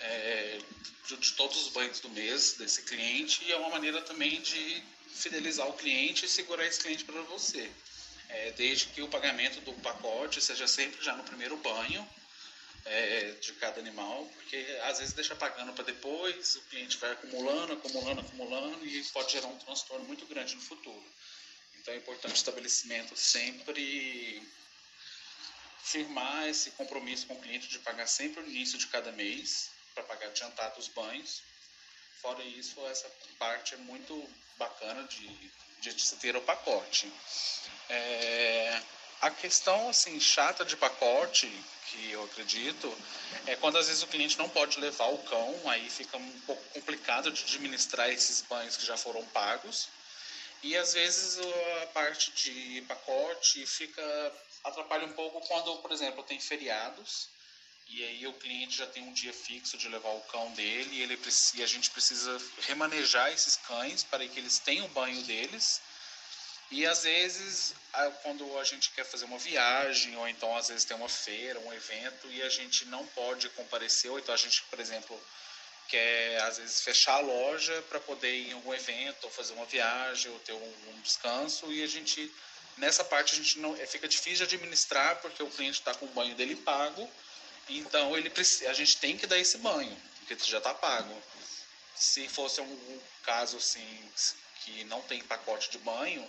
é, 0.01 0.59
de 1.07 1.33
todos 1.35 1.65
os 1.65 1.69
banhos 1.69 2.01
do 2.01 2.09
mês 2.09 2.55
desse 2.55 2.83
cliente 2.83 3.45
e 3.45 3.53
é 3.53 3.57
uma 3.57 3.71
maneira 3.71 4.03
também 4.03 4.41
de 4.41 4.83
fidelizar 5.15 5.69
o 5.69 5.75
cliente 5.75 6.25
e 6.25 6.29
segurar 6.29 6.67
esse 6.67 6.81
cliente 6.81 7.05
para 7.05 7.23
você. 7.23 7.71
É, 8.29 8.51
desde 8.51 8.87
que 8.87 9.01
o 9.01 9.07
pagamento 9.07 9.61
do 9.61 9.75
pacote 9.75 10.43
seja 10.43 10.67
sempre 10.67 11.05
já 11.05 11.15
no 11.15 11.23
primeiro 11.23 11.57
banho 11.59 12.05
é, 12.85 13.31
de 13.41 13.53
cada 13.55 13.81
animal, 13.81 14.27
porque 14.35 14.57
às 14.83 14.99
vezes 14.99 15.15
deixa 15.15 15.35
pagando 15.35 15.73
para 15.73 15.85
depois, 15.85 16.57
o 16.57 16.63
cliente 16.63 16.99
vai 16.99 17.13
acumulando, 17.13 17.73
acumulando, 17.73 18.21
acumulando 18.21 18.87
e 18.87 19.03
pode 19.05 19.33
gerar 19.33 19.49
um 19.49 19.59
transtorno 19.59 20.05
muito 20.05 20.27
grande 20.27 20.55
no 20.55 20.61
futuro. 20.61 21.05
Então 21.81 21.95
é 21.95 21.97
importante 21.97 22.33
o 22.33 22.37
estabelecimento 22.37 23.17
sempre 23.17 24.43
firmar 25.83 26.49
esse 26.49 26.71
compromisso 26.73 27.27
com 27.27 27.35
o 27.35 27.41
cliente 27.41 27.69
de 27.69 27.79
pagar 27.79 28.07
sempre 28.07 28.43
no 28.43 28.49
início 28.49 28.79
de 28.79 28.87
cada 28.87 29.13
mês, 29.13 29.71
para 29.95 30.03
pagar 30.03 30.27
adiantado 30.29 30.79
os 30.81 30.89
banhos. 30.89 31.43
Fora 32.21 32.43
isso, 32.43 32.85
essa 32.87 33.09
parte 33.39 33.75
é 33.75 33.77
muito 33.79 34.29
bacana 34.57 35.05
de, 35.05 35.29
de 35.81 36.01
se 36.01 36.17
ter 36.17 36.35
o 36.37 36.41
pacote. 36.41 37.13
É, 37.89 38.83
a 39.21 39.31
questão 39.31 39.89
assim 39.89 40.19
chata 40.21 40.65
de 40.65 40.77
pacote 40.77 41.51
que 41.87 42.11
eu 42.11 42.25
acredito 42.25 42.97
é 43.47 43.57
quando 43.57 43.79
às 43.79 43.87
vezes 43.87 44.03
o 44.03 44.07
cliente 44.07 44.39
não 44.39 44.49
pode 44.49 44.81
levar 44.81 45.07
o 45.07 45.19
cão, 45.19 45.61
aí 45.67 45.89
fica 45.89 46.17
um 46.17 46.41
pouco 46.41 46.63
complicado 46.71 47.31
de 47.31 47.45
administrar 47.45 48.11
esses 48.11 48.43
banhos 48.43 48.77
que 48.77 48.85
já 48.85 48.97
foram 48.97 49.25
pagos. 49.27 49.89
E 50.63 50.77
às 50.77 50.95
vezes 50.95 51.39
a 51.83 51.87
parte 51.89 52.33
de 52.33 52.83
pacote 52.89 53.67
fica 53.67 54.33
atrapalha 54.65 55.07
um 55.07 55.13
pouco 55.13 55.41
quando, 55.47 55.77
por 55.79 55.93
exemplo, 55.93 56.23
tem 56.23 56.41
feriados 56.41 57.29
e 57.89 58.03
aí 58.03 58.27
o 58.27 58.33
cliente 58.33 58.77
já 58.77 58.87
tem 58.87 59.03
um 59.03 59.13
dia 59.13 59.33
fixo 59.33 59.77
de 59.77 59.89
levar 59.89 60.11
o 60.11 60.21
cão 60.23 60.51
dele 60.53 60.97
e, 60.97 61.03
ele, 61.03 61.19
e 61.55 61.63
a 61.63 61.67
gente 61.67 61.91
precisa 61.91 62.41
remanejar 62.63 63.31
esses 63.31 63.57
cães 63.57 64.03
para 64.03 64.27
que 64.27 64.39
eles 64.39 64.59
tenham 64.59 64.87
o 64.87 64.91
banho 64.91 65.23
deles. 65.23 65.81
E 66.71 66.87
às 66.87 67.05
vezes, 67.05 67.75
quando 68.23 68.59
a 68.59 68.65
gente 68.65 68.91
quer 68.91 69.05
fazer 69.05 69.25
uma 69.27 69.39
viagem, 69.39 70.17
ou 70.17 70.29
então 70.29 70.57
às 70.57 70.69
vezes 70.69 70.85
tem 70.85 70.97
uma 70.97 71.09
feira, 71.09 71.61
um 71.61 71.73
evento, 71.73 72.27
e 72.31 72.43
a 72.43 72.49
gente 72.49 72.85
não 72.87 73.07
pode 73.09 73.49
comparecer, 73.51 74.11
ou 74.11 74.19
então 74.19 74.35
a 74.35 74.39
gente, 74.39 74.63
por 74.65 74.81
exemplo, 74.81 75.21
quer 75.89 76.41
às 76.43 76.59
vezes 76.59 76.81
fechar 76.81 77.15
a 77.15 77.21
loja 77.21 77.83
para 77.83 78.01
poder 78.01 78.35
ir 78.35 78.51
em 78.51 78.53
algum 78.55 78.75
evento, 78.75 79.25
ou 79.25 79.31
fazer 79.31 79.53
uma 79.53 79.67
viagem, 79.67 80.33
ou 80.33 80.39
ter 80.41 80.53
um, 80.53 80.75
um 80.89 81.01
descanso, 81.03 81.73
e 81.73 81.83
a 81.83 81.87
gente, 81.87 82.35
nessa 82.77 83.05
parte, 83.05 83.35
a 83.35 83.37
gente 83.37 83.59
não 83.59 83.77
fica 83.87 84.09
difícil 84.09 84.47
de 84.47 84.57
administrar, 84.57 85.17
porque 85.21 85.43
o 85.43 85.51
cliente 85.51 85.79
está 85.79 85.95
com 85.95 86.07
o 86.07 86.09
banho 86.09 86.35
dele 86.35 86.57
pago, 86.57 87.09
então 87.69 88.17
ele 88.17 88.33
a 88.69 88.73
gente 88.73 88.97
tem 88.97 89.17
que 89.17 89.27
dar 89.27 89.39
esse 89.39 89.59
banho, 89.59 89.97
porque 90.19 90.37
já 90.45 90.59
está 90.59 90.75
pago. 90.75 91.23
Se 91.95 92.29
fosse 92.29 92.61
um 92.61 93.01
caso 93.23 93.57
assim 93.57 94.13
que 94.65 94.85
não 94.85 95.01
tem 95.03 95.23
pacote 95.23 95.71
de 95.71 95.79
banho, 95.79 96.27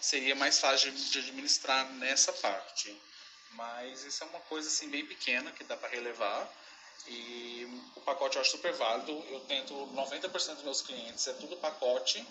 seria 0.00 0.34
mais 0.34 0.58
fácil 0.58 0.92
de 0.92 1.18
administrar 1.18 1.86
nessa 1.94 2.32
parte. 2.32 2.94
Mas 3.52 4.04
isso 4.04 4.24
é 4.24 4.26
uma 4.26 4.40
coisa 4.40 4.68
assim 4.68 4.88
bem 4.88 5.06
pequena 5.06 5.52
que 5.52 5.64
dá 5.64 5.76
para 5.76 5.88
relevar. 5.88 6.48
E 7.06 7.68
o 7.94 8.00
pacote 8.00 8.36
eu 8.36 8.42
acho 8.42 8.52
super 8.52 8.72
válido. 8.72 9.12
Eu 9.28 9.40
tento 9.40 9.74
90% 9.74 10.54
dos 10.54 10.64
meus 10.64 10.82
clientes 10.82 11.26
é 11.26 11.32
tudo 11.34 11.56
pacote. 11.56 12.26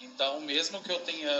Então, 0.00 0.40
mesmo 0.40 0.82
que 0.82 0.90
eu 0.90 1.00
tenha 1.00 1.30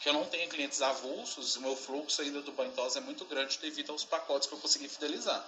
que 0.00 0.08
eu 0.08 0.12
não 0.12 0.26
tenha 0.26 0.46
clientes 0.48 0.82
avulsos, 0.82 1.56
o 1.56 1.62
meu 1.62 1.74
fluxo 1.74 2.20
ainda 2.20 2.42
do 2.42 2.52
Bantos 2.52 2.96
é 2.96 3.00
muito 3.00 3.24
grande 3.24 3.58
devido 3.58 3.90
aos 3.90 4.04
pacotes 4.04 4.46
que 4.46 4.54
eu 4.54 4.58
consegui 4.58 4.88
fidelizar. 4.88 5.42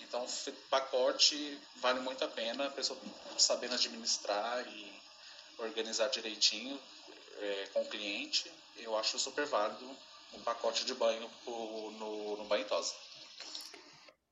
Então, 0.00 0.26
pacote 0.70 1.58
vale 1.76 2.00
muito 2.00 2.24
a 2.24 2.28
pena, 2.28 2.66
a 2.66 2.70
pessoa 2.70 2.98
sabendo 3.36 3.74
administrar 3.74 4.66
e 4.66 5.02
organizar 5.58 6.08
direitinho 6.08 6.80
é, 7.40 7.66
com 7.72 7.82
o 7.82 7.86
cliente, 7.86 8.50
eu 8.78 8.96
acho 8.96 9.18
super 9.18 9.46
válido 9.46 9.84
um 10.34 10.40
pacote 10.40 10.84
de 10.84 10.94
banho 10.94 11.28
no, 11.46 12.36
no 12.36 12.44
Banho 12.44 12.64
Tosa. 12.66 12.94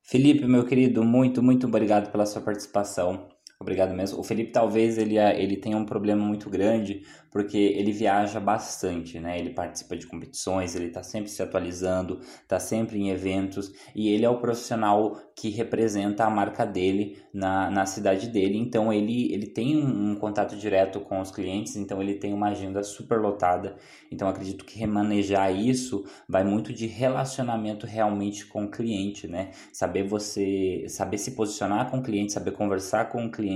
Felipe, 0.03 0.45
meu 0.45 0.65
querido, 0.65 1.03
muito, 1.03 1.43
muito 1.43 1.67
obrigado 1.67 2.11
pela 2.11 2.25
sua 2.25 2.41
participação. 2.41 3.27
Obrigado 3.59 3.91
mesmo. 3.91 4.19
O 4.19 4.23
Felipe 4.23 4.51
talvez 4.51 4.99
ele, 4.99 5.17
ele 5.17 5.57
tenha 5.57 5.75
um 5.75 5.85
problema 5.85 6.23
muito 6.23 6.47
grande 6.47 7.01
porque 7.31 7.57
ele 7.57 7.91
viaja 7.91 8.39
bastante, 8.39 9.19
né? 9.19 9.39
Ele 9.39 9.49
participa 9.49 9.97
de 9.97 10.05
competições, 10.05 10.75
ele 10.75 10.87
está 10.87 11.01
sempre 11.01 11.29
se 11.29 11.41
atualizando, 11.41 12.19
está 12.19 12.59
sempre 12.59 12.99
em 12.99 13.09
eventos 13.09 13.73
e 13.95 14.09
ele 14.09 14.25
é 14.25 14.29
o 14.29 14.37
profissional 14.37 15.19
que 15.35 15.49
representa 15.49 16.23
a 16.23 16.29
marca 16.29 16.65
dele 16.65 17.17
na, 17.33 17.69
na 17.71 17.85
cidade 17.87 18.27
dele. 18.29 18.59
Então 18.59 18.93
ele, 18.93 19.33
ele 19.33 19.47
tem 19.47 19.75
um, 19.75 20.11
um 20.11 20.15
contato 20.15 20.55
direto 20.55 20.99
com 20.99 21.19
os 21.19 21.31
clientes, 21.31 21.75
então 21.75 21.99
ele 21.99 22.13
tem 22.13 22.33
uma 22.33 22.49
agenda 22.49 22.83
super 22.83 23.19
lotada. 23.19 23.75
Então 24.11 24.27
acredito 24.27 24.65
que 24.65 24.77
remanejar 24.77 25.51
isso 25.51 26.05
vai 26.29 26.43
muito 26.43 26.71
de 26.71 26.85
relacionamento 26.85 27.87
realmente 27.87 28.45
com 28.45 28.65
o 28.65 28.71
cliente, 28.71 29.27
né? 29.27 29.49
Saber 29.73 30.03
você, 30.03 30.85
saber 30.87 31.17
se 31.17 31.31
posicionar 31.31 31.89
com 31.89 31.97
o 31.97 32.03
cliente, 32.03 32.33
saber 32.33 32.51
conversar 32.51 33.05
com 33.09 33.25
o 33.25 33.31
cliente 33.31 33.46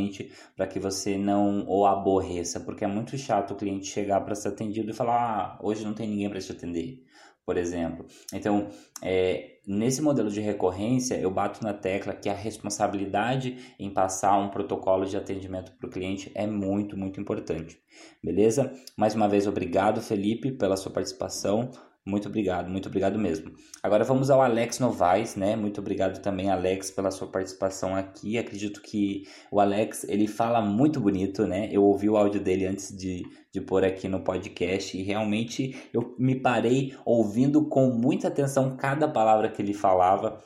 para 0.56 0.68
que 0.68 0.80
você 0.80 1.18
não 1.18 1.66
o 1.68 1.86
aborreça, 1.86 2.60
porque 2.60 2.84
é 2.84 2.88
muito 2.88 3.18
chato 3.18 3.52
o 3.52 3.56
cliente 3.56 3.72
cliente 3.72 3.88
chegar 3.88 4.22
para 4.22 4.36
ser 4.36 4.50
atendido 4.50 4.92
e 4.92 4.94
falar: 4.94 5.16
ah, 5.16 5.60
hoje 5.62 5.84
não 5.84 5.94
tem 5.94 6.08
ninguém 6.08 6.30
para 6.30 6.40
te 6.40 6.52
atender, 6.52 7.04
por 7.46 7.58
exemplo. 7.58 8.06
Então, 8.34 8.68
é, 9.02 9.60
nesse 9.66 10.02
modelo 10.02 10.30
de 10.30 10.42
recorrência, 10.42 11.16
eu 11.16 11.32
bato 11.32 11.64
na 11.64 11.74
tecla 11.74 12.14
que 12.14 12.30
a 12.30 12.34
responsabilidade 12.34 13.76
em 13.80 13.90
passar 13.90 14.38
um 14.38 14.50
protocolo 14.50 15.06
de 15.06 15.18
atendimento 15.18 15.72
para 15.74 15.88
o 15.88 15.92
cliente 15.92 16.32
é 16.36 16.46
muito, 16.46 16.98
muito 16.98 17.20
importante. 17.20 17.80
Beleza? 18.24 18.74
Mais 18.98 19.16
uma 19.16 19.28
vez, 19.28 19.48
obrigado, 19.48 20.02
Felipe, 20.02 20.52
pela 20.52 20.78
sua 20.78 20.92
participação. 20.92 21.72
Muito 22.04 22.28
obrigado, 22.28 22.68
muito 22.68 22.88
obrigado 22.88 23.20
mesmo. 23.20 23.52
Agora 23.84 24.04
vamos 24.04 24.32
ao 24.32 24.42
Alex 24.42 24.80
Novaes, 24.80 25.36
né? 25.36 25.56
Muito 25.56 25.80
obrigado 25.80 26.20
também, 26.20 26.50
Alex, 26.50 26.90
pela 26.90 27.12
sua 27.12 27.28
participação 27.28 27.96
aqui. 27.96 28.40
Acredito 28.40 28.82
que 28.82 29.28
o 29.52 29.60
Alex, 29.60 30.04
ele 30.06 30.28
fala 30.28 30.62
muito 30.62 31.00
bonito, 31.00 31.46
né? 31.46 31.70
Eu 31.72 31.84
ouvi 31.84 32.10
o 32.10 32.18
áudio 32.18 32.42
dele 32.42 32.66
antes 32.66 32.96
de, 32.96 33.24
de 33.54 33.62
pôr 33.62 33.86
aqui 33.86 34.08
no 34.08 34.24
podcast 34.24 34.98
e 34.98 35.04
realmente 35.04 35.76
eu 35.94 36.16
me 36.18 36.34
parei 36.34 36.98
ouvindo 37.06 37.68
com 37.68 37.92
muita 37.92 38.30
atenção 38.30 38.76
cada 38.76 39.08
palavra 39.08 39.50
que 39.50 39.62
ele 39.62 39.74
falava 39.74 40.42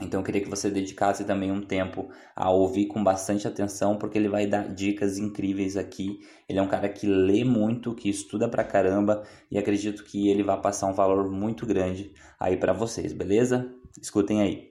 então 0.00 0.20
eu 0.20 0.24
queria 0.24 0.40
que 0.40 0.48
você 0.48 0.70
dedicasse 0.70 1.24
também 1.24 1.52
um 1.52 1.60
tempo 1.60 2.10
a 2.34 2.50
ouvir 2.50 2.86
com 2.86 3.04
bastante 3.04 3.46
atenção, 3.46 3.98
porque 3.98 4.16
ele 4.16 4.28
vai 4.28 4.46
dar 4.46 4.72
dicas 4.74 5.18
incríveis 5.18 5.76
aqui. 5.76 6.20
Ele 6.48 6.58
é 6.58 6.62
um 6.62 6.68
cara 6.68 6.88
que 6.88 7.06
lê 7.06 7.44
muito, 7.44 7.94
que 7.94 8.08
estuda 8.08 8.48
pra 8.48 8.64
caramba 8.64 9.28
e 9.50 9.58
acredito 9.58 10.02
que 10.04 10.30
ele 10.30 10.42
vai 10.42 10.60
passar 10.60 10.86
um 10.86 10.94
valor 10.94 11.30
muito 11.30 11.66
grande 11.66 12.12
aí 12.38 12.56
para 12.56 12.72
vocês, 12.72 13.12
beleza? 13.12 13.70
Escutem 14.00 14.40
aí. 14.40 14.68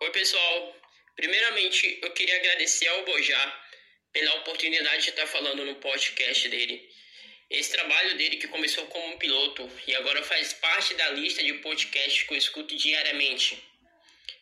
Oi, 0.00 0.10
pessoal. 0.10 0.72
Primeiramente, 1.14 1.98
eu 2.02 2.10
queria 2.12 2.36
agradecer 2.36 2.88
ao 2.88 3.04
Bojá 3.04 3.58
pela 4.12 4.34
oportunidade 4.36 5.02
de 5.02 5.10
estar 5.10 5.26
falando 5.26 5.64
no 5.64 5.74
podcast 5.76 6.48
dele. 6.48 6.88
Esse 7.50 7.72
trabalho 7.72 8.16
dele 8.18 8.36
que 8.36 8.46
começou 8.48 8.86
como 8.88 9.14
um 9.14 9.18
piloto 9.18 9.70
e 9.86 9.94
agora 9.94 10.22
faz 10.22 10.52
parte 10.52 10.92
da 10.94 11.10
lista 11.10 11.42
de 11.42 11.54
podcasts 11.54 12.22
que 12.24 12.34
eu 12.34 12.38
escuto 12.38 12.76
diariamente. 12.76 13.62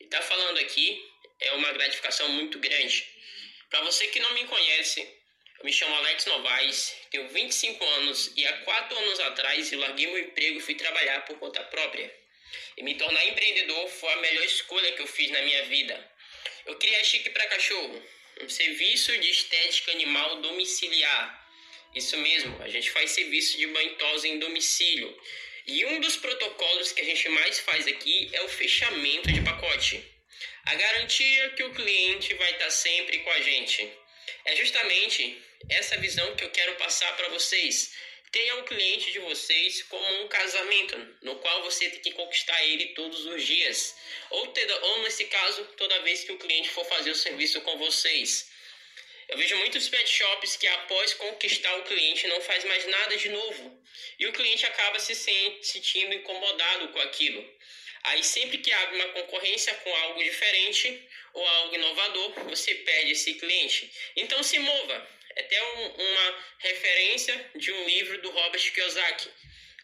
E 0.01 0.07
tá 0.07 0.21
falando 0.21 0.59
aqui 0.59 1.05
é 1.41 1.53
uma 1.53 1.73
gratificação 1.73 2.29
muito 2.31 2.59
grande. 2.59 3.07
Para 3.71 3.83
você 3.83 4.09
que 4.09 4.19
não 4.19 4.33
me 4.35 4.45
conhece, 4.47 5.01
eu 5.59 5.65
me 5.65 5.73
chamo 5.73 5.95
Alex 5.95 6.27
Novaes, 6.27 6.97
tenho 7.11 7.29
25 7.29 7.85
anos 7.85 8.33
e 8.37 8.45
há 8.45 8.53
4 8.63 8.99
anos 8.99 9.21
atrás 9.21 9.73
eu 9.73 9.79
larguei 9.79 10.07
meu 10.09 10.19
emprego 10.19 10.59
e 10.59 10.63
fui 10.63 10.75
trabalhar 10.75 11.25
por 11.27 11.39
conta 11.39 11.63
própria. 11.63 12.13
e 12.77 12.83
me 12.83 12.95
tornar 12.95 13.25
empreendedor 13.27 13.89
foi 13.89 14.13
a 14.13 14.17
melhor 14.17 14.45
escolha 14.45 14.93
que 14.93 15.03
eu 15.03 15.07
fiz 15.07 15.31
na 15.31 15.43
minha 15.43 15.65
vida. 15.65 16.11
Eu 16.67 16.77
criei 16.77 17.01
a 17.01 17.05
Chique 17.05 17.31
para 17.31 17.47
Cachorro, 17.47 18.03
um 18.43 18.49
serviço 18.49 19.17
de 19.19 19.31
estética 19.31 19.93
animal 19.93 20.41
domiciliar. 20.41 21.46
Isso 21.95 22.17
mesmo, 22.19 22.63
a 22.63 22.69
gente 22.69 22.91
faz 22.91 23.11
serviço 23.11 23.57
de 23.57 23.67
banho 23.69 23.95
tosa 23.97 24.29
em 24.29 24.39
domicílio. 24.39 25.17
E 25.67 25.85
um 25.87 26.01
dos 26.01 26.17
protocolos 26.17 26.93
que 26.93 27.01
a 27.01 27.05
gente 27.05 27.29
mais 27.31 27.59
faz 27.61 27.87
aqui 27.87 28.31
é 28.33 28.43
o 28.43 28.49
fechamento 28.49 29.33
de 29.33 29.41
pacote. 29.41 30.05
A 30.65 30.75
garantia 30.75 31.51
que 31.51 31.63
o 31.65 31.73
cliente 31.73 32.35
vai 32.35 32.53
estar 32.53 32.71
sempre 32.71 33.19
com 33.19 33.31
a 33.31 33.41
gente. 33.41 33.91
É 34.45 34.57
justamente 34.57 35.43
essa 35.69 35.97
visão 35.99 36.37
que 36.37 36.45
eu 36.45 36.51
quero 36.51 36.75
passar 36.77 37.17
para 37.17 37.29
vocês. 37.31 37.93
Tenha 38.31 38.57
o 38.57 38.65
cliente 38.65 39.13
de 39.13 39.19
vocês 39.21 39.83
como 39.85 40.23
um 40.23 40.29
casamento, 40.29 40.97
no 41.23 41.37
qual 41.37 41.63
você 41.63 41.89
tem 41.89 42.01
que 42.01 42.13
conquistar 42.13 42.63
ele 42.65 42.87
todos 42.89 43.25
os 43.25 43.43
dias. 43.43 43.95
Ou, 44.31 44.53
ou 44.83 45.03
nesse 45.03 45.25
caso, 45.25 45.65
toda 45.77 46.03
vez 46.03 46.25
que 46.25 46.33
o 46.33 46.39
cliente 46.39 46.69
for 46.69 46.85
fazer 46.85 47.11
o 47.11 47.17
serviço 47.17 47.61
com 47.63 47.79
vocês. 47.79 48.51
Eu 49.29 49.37
vejo 49.37 49.57
muitos 49.57 49.89
pet 49.89 50.09
shops 50.09 50.57
que 50.57 50.69
após 50.69 51.15
conquistar 51.15 51.75
o 51.79 51.83
cliente 51.83 52.29
não 52.29 52.41
faz 52.41 52.65
mais 52.65 52.87
nada 52.87 53.17
de 53.17 53.29
novo. 53.29 53.83
E 54.19 54.27
o 54.27 54.33
cliente 54.33 54.65
acaba 54.65 54.99
se 55.01 55.15
sentindo 55.63 56.15
incomodado 56.15 56.89
com 56.89 57.01
aquilo. 57.01 57.45
Aí 58.05 58.23
sempre 58.23 58.59
que 58.59 58.73
abre 58.73 58.97
uma 58.97 59.09
concorrência 59.09 59.75
com 59.75 59.95
algo 59.97 60.23
diferente 60.23 61.09
ou 61.35 61.45
algo 61.45 61.75
inovador, 61.75 62.33
você 62.45 62.75
perde 62.77 63.13
esse 63.13 63.35
cliente. 63.35 63.91
Então 64.15 64.43
se 64.45 64.59
mova. 64.61 65.09
É 65.35 65.41
até 65.41 65.63
um, 65.63 65.87
uma 65.89 66.45
referência 66.59 67.51
de 67.57 67.73
um 67.73 67.85
livro 67.85 68.23
do 68.23 68.31
Robert 68.31 68.73
Kiyosaki. 68.73 69.29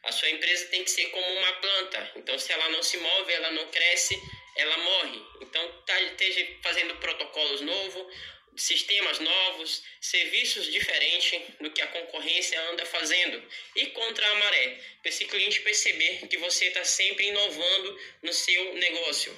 A 0.05 0.13
sua 0.13 0.31
empresa 0.31 0.67
tem 0.67 0.85
que 0.85 0.91
ser 0.91 1.07
como 1.07 1.27
uma 1.27 1.53
planta. 1.55 2.13
Então 2.17 2.39
se 2.39 2.53
ela 2.53 2.69
não 2.71 2.83
se 2.83 2.97
move, 2.97 3.33
ela 3.33 3.51
não 3.51 3.67
cresce, 3.73 4.17
ela 4.57 4.77
morre. 4.79 5.21
Então 5.41 5.83
tá, 5.85 6.01
esteja 6.03 6.47
fazendo 6.63 6.95
protocolos 6.97 7.61
novos, 7.61 8.15
sistemas 8.57 9.19
novos, 9.19 9.83
serviços 10.01 10.67
diferentes 10.71 11.41
do 11.61 11.71
que 11.71 11.81
a 11.81 11.87
concorrência 11.87 12.61
anda 12.71 12.85
fazendo 12.85 13.43
e 13.77 13.87
contra 13.87 14.27
a 14.31 14.35
maré, 14.37 14.81
para 15.01 15.09
esse 15.09 15.25
cliente 15.25 15.61
perceber 15.61 16.27
que 16.29 16.37
você 16.39 16.67
está 16.67 16.85
sempre 16.85 17.27
inovando 17.27 18.01
no 18.23 18.33
seu 18.33 18.75
negócio. 18.75 19.37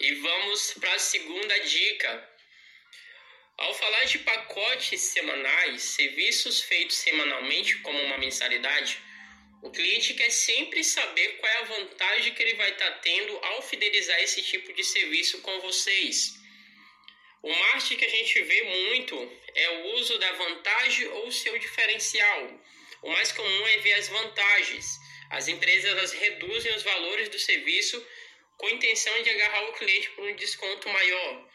E 0.00 0.14
vamos 0.16 0.74
para 0.74 0.94
a 0.94 0.98
segunda 0.98 1.58
dica. 1.60 2.30
Ao 3.56 3.72
falar 3.72 4.04
de 4.04 4.18
pacotes 4.18 5.00
semanais, 5.00 5.82
serviços 5.82 6.60
feitos 6.60 6.96
semanalmente 6.96 7.78
como 7.78 8.02
uma 8.02 8.18
mensalidade, 8.18 9.00
o 9.64 9.70
cliente 9.70 10.12
quer 10.12 10.30
sempre 10.30 10.84
saber 10.84 11.38
qual 11.38 11.50
é 11.50 11.56
a 11.56 11.64
vantagem 11.64 12.34
que 12.34 12.42
ele 12.42 12.52
vai 12.54 12.70
estar 12.70 12.90
tá 12.90 12.98
tendo 12.98 13.34
ao 13.38 13.62
fidelizar 13.62 14.20
esse 14.20 14.42
tipo 14.42 14.70
de 14.74 14.84
serviço 14.84 15.40
com 15.40 15.58
vocês. 15.60 16.34
O 17.42 17.50
marketing 17.50 17.96
que 17.96 18.04
a 18.04 18.10
gente 18.10 18.42
vê 18.42 18.62
muito 18.62 19.40
é 19.54 19.70
o 19.70 19.94
uso 19.94 20.18
da 20.18 20.32
vantagem 20.32 21.08
ou 21.08 21.32
seu 21.32 21.58
diferencial. 21.58 22.60
O 23.02 23.10
mais 23.10 23.32
comum 23.32 23.66
é 23.68 23.78
ver 23.78 23.94
as 23.94 24.08
vantagens. 24.08 24.98
As 25.30 25.48
empresas 25.48 26.12
reduzem 26.12 26.74
os 26.74 26.82
valores 26.82 27.30
do 27.30 27.38
serviço 27.38 28.06
com 28.58 28.66
a 28.66 28.72
intenção 28.72 29.22
de 29.22 29.30
agarrar 29.30 29.64
o 29.70 29.72
cliente 29.72 30.10
por 30.10 30.26
um 30.26 30.36
desconto 30.36 30.90
maior. 30.90 31.48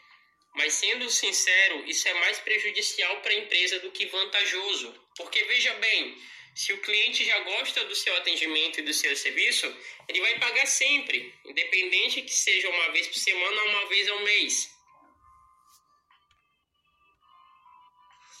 Mas 0.56 0.72
sendo 0.74 1.08
sincero, 1.08 1.84
isso 1.86 2.08
é 2.08 2.14
mais 2.14 2.40
prejudicial 2.40 3.20
para 3.20 3.30
a 3.30 3.36
empresa 3.36 3.78
do 3.78 3.92
que 3.92 4.06
vantajoso. 4.06 5.00
Porque 5.16 5.44
veja 5.44 5.72
bem, 5.74 6.18
se 6.54 6.72
o 6.72 6.80
cliente 6.80 7.24
já 7.24 7.38
gosta 7.40 7.84
do 7.84 7.94
seu 7.94 8.14
atendimento 8.16 8.80
e 8.80 8.82
do 8.82 8.92
seu 8.92 9.14
serviço, 9.16 9.66
ele 10.08 10.20
vai 10.20 10.38
pagar 10.38 10.66
sempre, 10.66 11.32
independente 11.44 12.22
que 12.22 12.34
seja 12.34 12.68
uma 12.68 12.90
vez 12.90 13.06
por 13.06 13.16
semana 13.16 13.62
ou 13.62 13.68
uma 13.68 13.86
vez 13.86 14.08
ao 14.08 14.20
mês. 14.20 14.80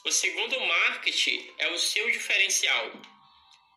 O 0.04 0.10
segundo 0.10 0.58
marketing 0.58 1.54
é 1.58 1.68
o 1.68 1.78
seu 1.78 2.10
diferencial. 2.10 2.90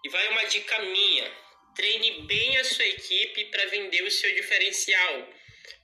E 0.03 0.09
vai 0.09 0.27
uma 0.29 0.45
dica 0.45 0.79
minha: 0.79 1.31
treine 1.75 2.21
bem 2.21 2.57
a 2.57 2.63
sua 2.63 2.85
equipe 2.85 3.45
para 3.45 3.65
vender 3.67 4.03
o 4.03 4.11
seu 4.11 4.33
diferencial, 4.33 5.29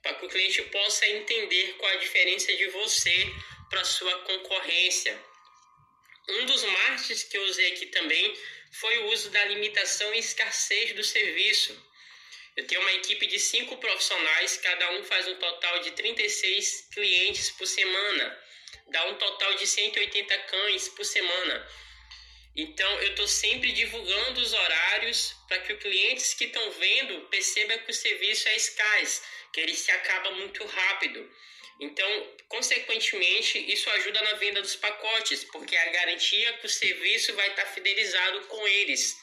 para 0.02 0.14
que 0.14 0.26
o 0.26 0.28
cliente 0.28 0.62
possa 0.62 1.06
entender 1.08 1.74
qual 1.76 1.92
a 1.92 1.96
diferença 1.96 2.54
de 2.54 2.66
você 2.68 3.26
para 3.68 3.84
sua 3.84 4.18
concorrência. 4.22 5.22
Um 6.30 6.46
dos 6.46 6.62
marketings 6.62 7.24
que 7.24 7.36
eu 7.36 7.42
usei 7.44 7.72
aqui 7.72 7.86
também 7.86 8.36
foi 8.70 8.98
o 8.98 9.06
uso 9.06 9.30
da 9.30 9.44
limitação 9.46 10.14
e 10.14 10.18
escassez 10.18 10.94
do 10.94 11.02
serviço. 11.02 11.76
Eu 12.56 12.66
tenho 12.66 12.80
uma 12.80 12.92
equipe 12.92 13.26
de 13.26 13.38
cinco 13.38 13.76
profissionais, 13.78 14.56
cada 14.58 14.92
um 14.92 15.04
faz 15.04 15.26
um 15.26 15.34
total 15.36 15.80
de 15.80 15.90
36 15.92 16.88
clientes 16.92 17.50
por 17.50 17.66
semana, 17.66 18.38
dá 18.88 19.06
um 19.06 19.14
total 19.14 19.54
de 19.54 19.66
180 19.66 20.38
cães 20.38 20.88
por 20.88 21.04
semana. 21.04 21.68
Então 22.54 22.90
eu 23.00 23.10
estou 23.10 23.28
sempre 23.28 23.72
divulgando 23.72 24.40
os 24.40 24.52
horários 24.52 25.34
para 25.48 25.60
que 25.60 25.72
os 25.72 25.80
clientes 25.80 26.34
que 26.34 26.44
estão 26.44 26.70
vendo 26.72 27.28
percebam 27.28 27.78
que 27.78 27.90
o 27.90 27.94
serviço 27.94 28.48
é 28.48 28.56
escasso, 28.56 29.22
que 29.52 29.60
ele 29.60 29.74
se 29.74 29.90
acaba 29.90 30.32
muito 30.32 30.64
rápido. 30.64 31.28
Então, 31.80 32.36
consequentemente, 32.48 33.58
isso 33.72 33.88
ajuda 33.90 34.20
na 34.22 34.34
venda 34.34 34.60
dos 34.60 34.76
pacotes, 34.76 35.44
porque 35.44 35.74
a 35.74 35.90
garantia 35.90 36.52
que 36.54 36.66
o 36.66 36.68
serviço 36.68 37.34
vai 37.34 37.48
estar 37.48 37.64
fidelizado 37.66 38.46
com 38.48 38.68
eles. 38.68 39.16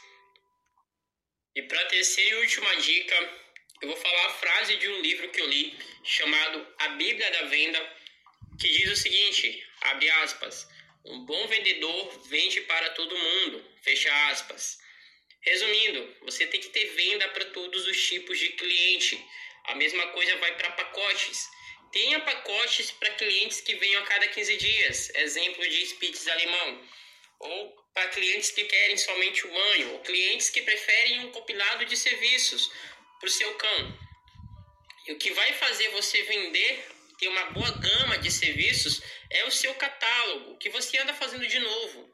E 1.56 1.62
para 1.62 1.86
terceira 1.86 2.36
e 2.36 2.40
última 2.40 2.76
dica, 2.78 3.16
eu 3.82 3.90
vou 3.90 3.98
falar 3.98 4.26
a 4.26 4.34
frase 4.34 4.76
de 4.78 4.88
um 4.90 5.02
livro 5.02 5.30
que 5.30 5.40
eu 5.40 5.48
li 5.48 5.78
chamado 6.04 6.68
A 6.80 6.90
Bíblia 6.90 7.30
da 7.30 7.44
Venda, 7.44 7.98
que 8.60 8.68
diz 8.68 8.92
o 8.92 8.96
seguinte, 8.96 9.64
abre 9.82 10.10
aspas, 10.10 10.68
um 11.06 11.26
bom 11.26 11.48
vendedor 11.48 12.28
vende 12.28 12.62
para 12.62 12.90
todo 12.92 13.18
mundo, 13.18 13.64
fecha 13.84 14.12
aspas. 14.30 14.80
Resumindo, 15.42 16.16
você 16.24 16.48
tem 16.48 16.60
que 16.60 16.70
ter 16.70 16.86
venda 16.88 17.30
para 17.30 17.46
todos 17.46 17.86
os 17.86 18.08
tipos 18.08 18.38
de 18.38 18.50
cliente. 18.50 19.24
A 19.66 19.76
mesma 19.76 20.08
coisa 20.08 20.36
vai 20.38 20.58
para 20.58 20.72
pacotes. 20.72 21.48
Tenha 21.92 22.20
pacotes 22.20 22.92
para 22.92 23.12
clientes 23.12 23.62
que 23.62 23.76
venham 23.76 24.04
a 24.04 24.06
cada 24.06 24.28
15 24.28 24.58
dias, 24.58 25.10
exemplo 25.16 25.64
de 25.64 25.86
Spitz 25.86 26.28
alemão, 26.28 26.82
ou 27.40 27.76
para 27.94 28.10
clientes 28.10 28.52
que 28.52 28.66
querem 28.66 28.98
somente 28.98 29.48
o 29.48 29.52
banho, 29.52 29.94
ou 29.94 30.00
clientes 30.02 30.50
que 30.50 30.62
preferem 30.62 31.22
um 31.22 31.32
compilado 31.32 31.86
de 31.86 31.96
serviços 31.96 32.72
para 33.20 33.28
o 33.28 33.32
seu 33.32 33.54
cão. 33.56 34.00
E 35.08 35.14
o 35.14 35.18
que 35.18 35.32
vai 35.32 35.54
fazer 35.54 35.90
você 35.90 36.22
vender, 36.24 36.86
ter 37.18 37.28
uma 37.30 37.46
boa 37.52 37.72
gama 37.72 38.18
de 38.18 38.32
serviços, 38.32 39.02
é 39.30 39.46
o 39.46 39.52
seu 39.52 39.74
catálogo, 39.76 40.58
que 40.58 40.70
você 40.70 40.98
anda 40.98 41.14
fazendo 41.14 41.48
de 41.48 41.60
novo. 41.60 42.14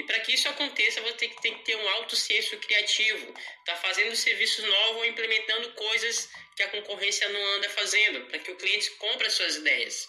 E 0.00 0.02
para 0.02 0.18
que 0.20 0.32
isso 0.32 0.48
aconteça, 0.48 1.02
você 1.02 1.12
tem 1.12 1.28
que, 1.28 1.62
ter 1.62 1.76
um 1.76 1.88
alto 1.90 2.16
senso 2.16 2.56
criativo, 2.56 3.34
tá 3.66 3.76
fazendo 3.76 4.16
serviços 4.16 4.64
novos 4.64 4.96
ou 4.96 5.04
implementando 5.04 5.74
coisas 5.74 6.30
que 6.56 6.62
a 6.62 6.68
concorrência 6.68 7.28
não 7.28 7.44
anda 7.56 7.68
fazendo, 7.68 8.24
para 8.24 8.38
que 8.38 8.50
o 8.50 8.56
cliente 8.56 8.90
compre 8.92 9.26
as 9.26 9.34
suas 9.34 9.56
ideias. 9.56 10.08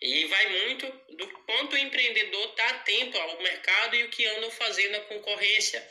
E 0.00 0.24
vai 0.24 0.46
muito 0.64 0.86
do 1.18 1.28
quanto 1.44 1.74
o 1.74 1.78
empreendedor 1.78 2.48
está 2.48 2.66
atento 2.70 3.18
ao 3.18 3.42
mercado 3.42 3.94
e 3.94 4.04
o 4.04 4.08
que 4.08 4.24
andam 4.24 4.50
fazendo 4.50 4.96
a 4.96 5.00
concorrência. 5.00 5.86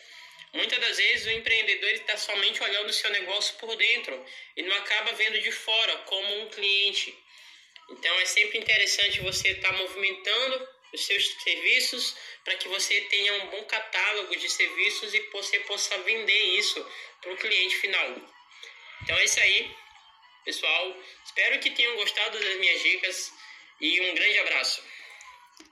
Muitas 0.51 0.79
das 0.79 0.97
vezes 0.97 1.27
o 1.27 1.31
empreendedor 1.37 1.91
está 1.91 2.17
somente 2.17 2.63
olhando 2.63 2.89
o 2.89 2.93
seu 2.93 3.11
negócio 3.11 3.59
por 3.59 3.75
dentro 3.75 4.25
e 4.57 4.63
não 4.63 4.75
acaba 4.77 5.13
vendo 5.13 5.39
de 5.39 5.51
fora 5.51 5.97
como 5.97 6.41
um 6.41 6.49
cliente. 6.49 7.15
Então 7.91 8.19
é 8.21 8.25
sempre 8.25 8.57
interessante 8.57 9.19
você 9.19 9.49
estar 9.49 9.71
tá 9.71 9.77
movimentando 9.77 10.80
os 10.93 11.05
seus 11.05 11.25
serviços 11.43 12.15
para 12.43 12.55
que 12.55 12.67
você 12.67 13.01
tenha 13.01 13.43
um 13.43 13.47
bom 13.47 13.63
catálogo 13.63 14.35
de 14.35 14.49
serviços 14.49 15.13
e 15.13 15.19
você 15.31 15.59
possa 15.61 15.97
vender 15.99 16.43
isso 16.57 16.85
para 17.21 17.33
o 17.33 17.37
cliente 17.37 17.75
final. 17.77 18.15
Então 19.03 19.15
é 19.15 19.23
isso 19.23 19.39
aí, 19.39 19.71
pessoal. 20.43 20.95
Espero 21.25 21.59
que 21.59 21.71
tenham 21.71 21.95
gostado 21.95 22.39
das 22.39 22.59
minhas 22.59 22.81
dicas 22.81 23.31
e 23.79 24.01
um 24.01 24.15
grande 24.15 24.39
abraço. 24.39 24.83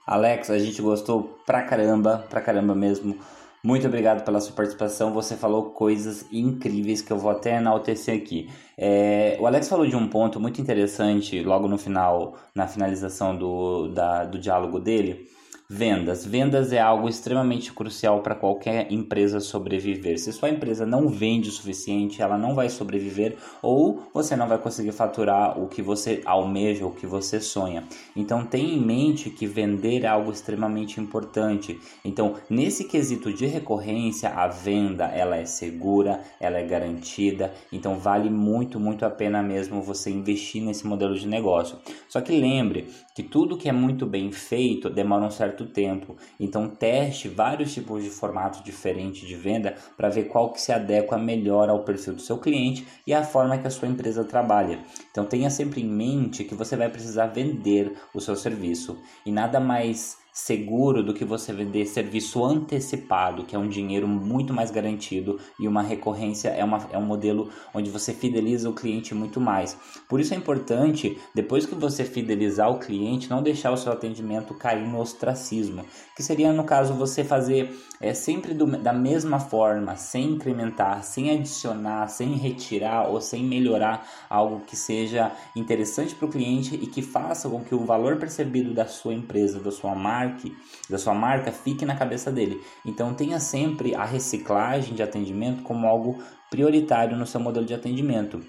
Alex, 0.06 0.50
a 0.50 0.58
gente 0.58 0.80
gostou 0.80 1.40
pra 1.46 1.62
caramba, 1.62 2.26
pra 2.28 2.40
caramba 2.40 2.74
mesmo. 2.74 3.14
Muito 3.62 3.86
obrigado 3.86 4.24
pela 4.24 4.40
sua 4.40 4.54
participação. 4.54 5.12
Você 5.12 5.36
falou 5.36 5.70
coisas 5.70 6.24
incríveis 6.32 7.02
que 7.02 7.12
eu 7.12 7.18
vou 7.18 7.30
até 7.30 7.56
enaltecer 7.56 8.16
aqui. 8.16 8.48
É, 8.76 9.36
o 9.38 9.46
Alex 9.46 9.68
falou 9.68 9.86
de 9.86 9.94
um 9.94 10.08
ponto 10.08 10.40
muito 10.40 10.60
interessante 10.60 11.42
logo 11.42 11.68
no 11.68 11.76
final, 11.76 12.36
na 12.54 12.66
finalização 12.66 13.36
do, 13.36 13.88
da, 13.88 14.24
do 14.24 14.38
diálogo 14.38 14.80
dele, 14.80 15.28
Vendas. 15.72 16.26
Vendas 16.26 16.72
é 16.72 16.80
algo 16.80 17.08
extremamente 17.08 17.72
crucial 17.72 18.22
para 18.22 18.34
qualquer 18.34 18.90
empresa 18.90 19.38
sobreviver. 19.38 20.18
Se 20.18 20.32
sua 20.32 20.50
empresa 20.50 20.84
não 20.84 21.08
vende 21.08 21.48
o 21.48 21.52
suficiente, 21.52 22.20
ela 22.20 22.36
não 22.36 22.56
vai 22.56 22.68
sobreviver 22.68 23.36
ou 23.62 24.02
você 24.12 24.34
não 24.34 24.48
vai 24.48 24.58
conseguir 24.58 24.90
faturar 24.90 25.62
o 25.62 25.68
que 25.68 25.80
você 25.80 26.22
almeja, 26.24 26.84
o 26.84 26.90
que 26.90 27.06
você 27.06 27.40
sonha. 27.40 27.84
Então 28.16 28.44
tenha 28.44 28.74
em 28.74 28.80
mente 28.80 29.30
que 29.30 29.46
vender 29.46 30.02
é 30.02 30.08
algo 30.08 30.32
extremamente 30.32 31.00
importante. 31.00 31.78
Então, 32.04 32.34
nesse 32.50 32.82
quesito 32.82 33.32
de 33.32 33.46
recorrência, 33.46 34.30
a 34.30 34.48
venda 34.48 35.04
ela 35.04 35.36
é 35.36 35.44
segura, 35.44 36.20
ela 36.40 36.58
é 36.58 36.66
garantida. 36.66 37.54
Então 37.70 37.96
vale 37.96 38.28
muito, 38.28 38.80
muito 38.80 39.06
a 39.06 39.10
pena 39.10 39.40
mesmo 39.40 39.80
você 39.80 40.10
investir 40.10 40.64
nesse 40.64 40.84
modelo 40.84 41.14
de 41.14 41.28
negócio. 41.28 41.78
Só 42.08 42.20
que 42.20 42.32
lembre 42.32 42.88
que 43.14 43.22
tudo 43.22 43.56
que 43.56 43.68
é 43.68 43.72
muito 43.72 44.04
bem 44.04 44.32
feito 44.32 44.90
demora 44.90 45.24
um 45.24 45.30
certo 45.30 45.59
tempo. 45.66 46.16
Então 46.38 46.68
teste 46.68 47.28
vários 47.28 47.72
tipos 47.72 48.02
de 48.02 48.10
formato 48.10 48.62
diferente 48.62 49.26
de 49.26 49.34
venda 49.34 49.74
para 49.96 50.08
ver 50.08 50.24
qual 50.24 50.52
que 50.52 50.60
se 50.60 50.72
adequa 50.72 51.18
melhor 51.18 51.68
ao 51.68 51.84
perfil 51.84 52.14
do 52.14 52.22
seu 52.22 52.38
cliente 52.38 52.86
e 53.06 53.14
à 53.14 53.22
forma 53.22 53.58
que 53.58 53.66
a 53.66 53.70
sua 53.70 53.88
empresa 53.88 54.24
trabalha. 54.24 54.80
Então 55.10 55.24
tenha 55.24 55.50
sempre 55.50 55.80
em 55.80 55.88
mente 55.88 56.44
que 56.44 56.54
você 56.54 56.76
vai 56.76 56.88
precisar 56.88 57.26
vender 57.26 57.96
o 58.14 58.20
seu 58.20 58.36
serviço 58.36 58.98
e 59.26 59.32
nada 59.32 59.58
mais 59.58 60.18
seguro 60.32 61.02
do 61.02 61.12
que 61.12 61.24
você 61.24 61.52
vender 61.52 61.86
serviço 61.86 62.44
antecipado, 62.44 63.44
que 63.44 63.54
é 63.54 63.58
um 63.58 63.68
dinheiro 63.68 64.06
muito 64.06 64.54
mais 64.54 64.70
garantido 64.70 65.38
e 65.58 65.66
uma 65.66 65.82
recorrência 65.82 66.48
é, 66.48 66.64
uma, 66.64 66.88
é 66.92 66.98
um 66.98 67.04
modelo 67.04 67.50
onde 67.74 67.90
você 67.90 68.12
fideliza 68.12 68.68
o 68.68 68.74
cliente 68.74 69.14
muito 69.14 69.40
mais. 69.40 69.76
Por 70.08 70.20
isso 70.20 70.32
é 70.32 70.36
importante, 70.36 71.18
depois 71.34 71.66
que 71.66 71.74
você 71.74 72.04
fidelizar 72.04 72.70
o 72.70 72.78
cliente, 72.78 73.28
não 73.28 73.42
deixar 73.42 73.72
o 73.72 73.76
seu 73.76 73.92
atendimento 73.92 74.54
cair 74.54 74.86
no 74.86 75.00
ostracismo, 75.00 75.84
que 76.16 76.22
seria 76.22 76.52
no 76.52 76.64
caso 76.64 76.94
você 76.94 77.24
fazer 77.24 77.76
é, 78.00 78.14
sempre 78.14 78.54
do, 78.54 78.66
da 78.66 78.94
mesma 78.94 79.38
forma, 79.38 79.94
sem 79.94 80.30
incrementar, 80.30 81.04
sem 81.04 81.30
adicionar, 81.30 82.08
sem 82.08 82.34
retirar 82.34 83.08
ou 83.08 83.20
sem 83.20 83.44
melhorar 83.44 84.08
algo 84.28 84.64
que 84.64 84.74
seja 84.74 85.30
interessante 85.54 86.14
para 86.14 86.26
o 86.26 86.30
cliente 86.30 86.74
e 86.74 86.86
que 86.86 87.02
faça 87.02 87.48
com 87.50 87.62
que 87.62 87.74
o 87.74 87.84
valor 87.84 88.16
percebido 88.16 88.72
da 88.72 88.86
sua 88.86 89.12
empresa, 89.12 89.60
da 89.60 89.70
sua 89.70 89.94
marca, 89.94 90.48
da 90.88 90.96
sua 90.96 91.14
marca 91.14 91.52
fique 91.52 91.84
na 91.84 91.94
cabeça 91.94 92.32
dele. 92.32 92.58
Então 92.86 93.12
tenha 93.12 93.38
sempre 93.38 93.94
a 93.94 94.04
reciclagem 94.04 94.94
de 94.94 95.02
atendimento 95.02 95.62
como 95.62 95.86
algo 95.86 96.22
prioritário 96.50 97.16
no 97.16 97.26
seu 97.26 97.40
modelo 97.40 97.66
de 97.66 97.74
atendimento. 97.74 98.42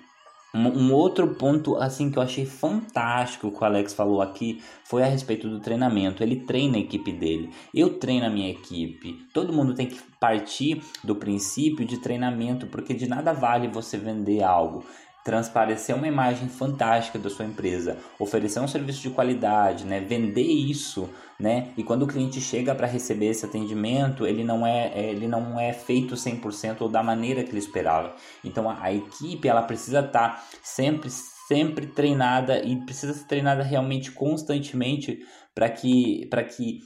Um, 0.54 0.94
outro 0.94 1.30
ponto 1.36 1.78
assim 1.78 2.12
que 2.12 2.18
eu 2.18 2.24
achei 2.24 2.46
fantástico 2.46 3.50
que 3.50 3.62
o 3.62 3.66
Alex 3.66 3.94
falou 3.94 4.22
aqui 4.22 4.62
foi 4.84 5.02
a 5.02 5.06
respeito 5.06 5.48
do 5.48 5.60
treinamento. 5.62 6.22
Ele 6.22 6.42
treina 6.42 6.78
a 6.78 6.82
equipe 6.82 7.12
dele, 7.12 7.50
eu 7.74 7.98
treino 7.98 8.26
a 8.26 8.30
minha 8.30 8.50
equipe. 8.50 9.26
Todo 9.34 9.54
mundo 9.54 9.74
tem 9.74 9.88
que 9.88 10.02
partir 10.20 10.82
do 11.04 11.16
princípio 11.16 11.86
de 11.86 11.98
treinamento, 12.00 12.68
porque 12.68 12.94
de 12.94 13.08
nada 13.08 13.32
vale 13.34 13.68
você 13.70 13.98
vender 13.98 14.44
algo 14.44 14.84
transparecer 15.24 15.96
uma 15.96 16.08
imagem 16.08 16.48
fantástica 16.48 17.20
da 17.20 17.30
sua 17.30 17.46
empresa, 17.46 17.98
oferecer 18.20 18.60
um 18.60 18.68
serviço 18.68 19.02
de 19.02 19.10
qualidade, 19.12 19.86
né? 19.86 20.00
vender 20.00 20.42
isso, 20.42 21.10
né? 21.40 21.74
E 21.76 21.84
quando 21.84 22.04
o 22.04 22.08
cliente 22.08 22.40
chega 22.40 22.76
para 22.76 22.88
receber 22.88 23.28
esse 23.28 23.46
atendimento, 23.46 24.26
ele 24.26 24.44
não 24.44 24.66
é, 24.66 24.92
é 24.94 25.10
ele 25.10 25.28
não 25.28 25.60
é 25.60 25.74
feito 25.74 26.16
100% 26.16 26.82
ou 26.82 26.90
da 26.90 27.02
maneira 27.04 27.44
que 27.44 27.50
ele 27.50 27.60
esperava. 27.60 28.16
Então 28.44 28.70
a, 28.70 28.82
a 28.82 28.94
equipe 28.94 29.48
ela 29.48 29.64
precisa 29.64 30.00
estar 30.00 30.30
tá 30.30 30.44
sempre 30.62 31.10
sempre 31.48 31.88
treinada 31.88 32.64
e 32.64 32.78
precisa 32.86 33.14
ser 33.14 33.26
treinada 33.26 33.62
realmente 33.62 34.12
constantemente 34.12 35.20
para 35.54 35.70
que 35.70 36.28
para 36.30 36.44
que 36.44 36.80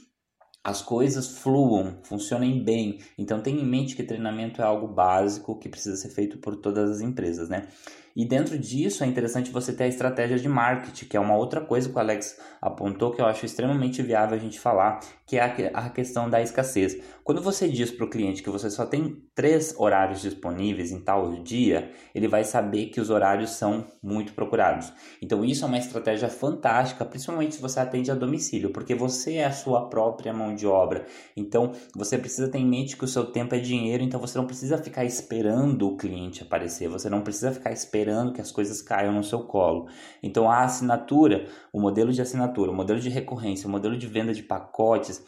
as 0.64 0.82
coisas 0.82 1.38
fluam, 1.38 2.00
funcionem 2.02 2.64
bem. 2.64 2.98
Então 3.16 3.40
tenha 3.40 3.60
em 3.60 3.64
mente 3.64 3.94
que 3.94 4.02
treinamento 4.02 4.60
é 4.60 4.64
algo 4.64 4.88
básico 4.88 5.56
que 5.60 5.68
precisa 5.68 5.96
ser 5.96 6.08
feito 6.08 6.38
por 6.38 6.56
todas 6.56 6.90
as 6.90 7.00
empresas, 7.00 7.48
né? 7.48 7.68
E 8.16 8.24
dentro 8.24 8.58
disso 8.58 9.04
é 9.04 9.06
interessante 9.06 9.50
você 9.50 9.74
ter 9.74 9.84
a 9.84 9.88
estratégia 9.88 10.38
de 10.38 10.48
marketing, 10.48 11.04
que 11.04 11.18
é 11.18 11.20
uma 11.20 11.36
outra 11.36 11.60
coisa 11.60 11.86
que 11.86 11.94
o 11.94 11.98
Alex 11.98 12.40
apontou 12.62 13.12
que 13.12 13.20
eu 13.20 13.26
acho 13.26 13.44
extremamente 13.44 14.02
viável 14.02 14.34
a 14.34 14.40
gente 14.40 14.58
falar, 14.58 15.00
que 15.26 15.36
é 15.36 15.70
a 15.74 15.90
questão 15.90 16.30
da 16.30 16.40
escassez. 16.40 16.96
Quando 17.22 17.42
você 17.42 17.68
diz 17.68 17.90
para 17.90 18.06
o 18.06 18.08
cliente 18.08 18.42
que 18.42 18.48
você 18.48 18.70
só 18.70 18.86
tem 18.86 19.22
três 19.34 19.74
horários 19.76 20.22
disponíveis 20.22 20.92
em 20.92 21.00
tal 21.00 21.42
dia, 21.42 21.90
ele 22.14 22.26
vai 22.26 22.42
saber 22.42 22.86
que 22.86 23.00
os 23.00 23.10
horários 23.10 23.50
são 23.50 23.84
muito 24.02 24.32
procurados. 24.32 24.90
Então 25.20 25.44
isso 25.44 25.64
é 25.64 25.68
uma 25.68 25.76
estratégia 25.76 26.30
fantástica, 26.30 27.04
principalmente 27.04 27.56
se 27.56 27.60
você 27.60 27.80
atende 27.80 28.10
a 28.10 28.14
domicílio, 28.14 28.70
porque 28.70 28.94
você 28.94 29.34
é 29.34 29.44
a 29.44 29.52
sua 29.52 29.90
própria 29.90 30.32
mão 30.32 30.54
de 30.54 30.66
obra. 30.66 31.04
Então 31.36 31.72
você 31.94 32.16
precisa 32.16 32.48
ter 32.48 32.58
em 32.58 32.66
mente 32.66 32.96
que 32.96 33.04
o 33.04 33.08
seu 33.08 33.26
tempo 33.26 33.54
é 33.54 33.58
dinheiro, 33.58 34.02
então 34.02 34.18
você 34.18 34.38
não 34.38 34.46
precisa 34.46 34.78
ficar 34.78 35.04
esperando 35.04 35.86
o 35.86 35.96
cliente 35.98 36.42
aparecer, 36.42 36.88
você 36.88 37.10
não 37.10 37.20
precisa 37.20 37.52
ficar 37.52 37.72
esperando 37.72 38.05
esperando 38.06 38.32
que 38.32 38.40
as 38.40 38.52
coisas 38.52 38.80
caiam 38.80 39.12
no 39.12 39.24
seu 39.24 39.40
colo. 39.40 39.88
Então 40.22 40.48
a 40.48 40.62
assinatura, 40.62 41.48
o 41.72 41.80
modelo 41.80 42.12
de 42.12 42.22
assinatura, 42.22 42.70
o 42.70 42.74
modelo 42.74 43.00
de 43.00 43.08
recorrência, 43.08 43.66
o 43.66 43.70
modelo 43.70 43.98
de 43.98 44.06
venda 44.06 44.32
de 44.32 44.44
pacotes, 44.44 45.24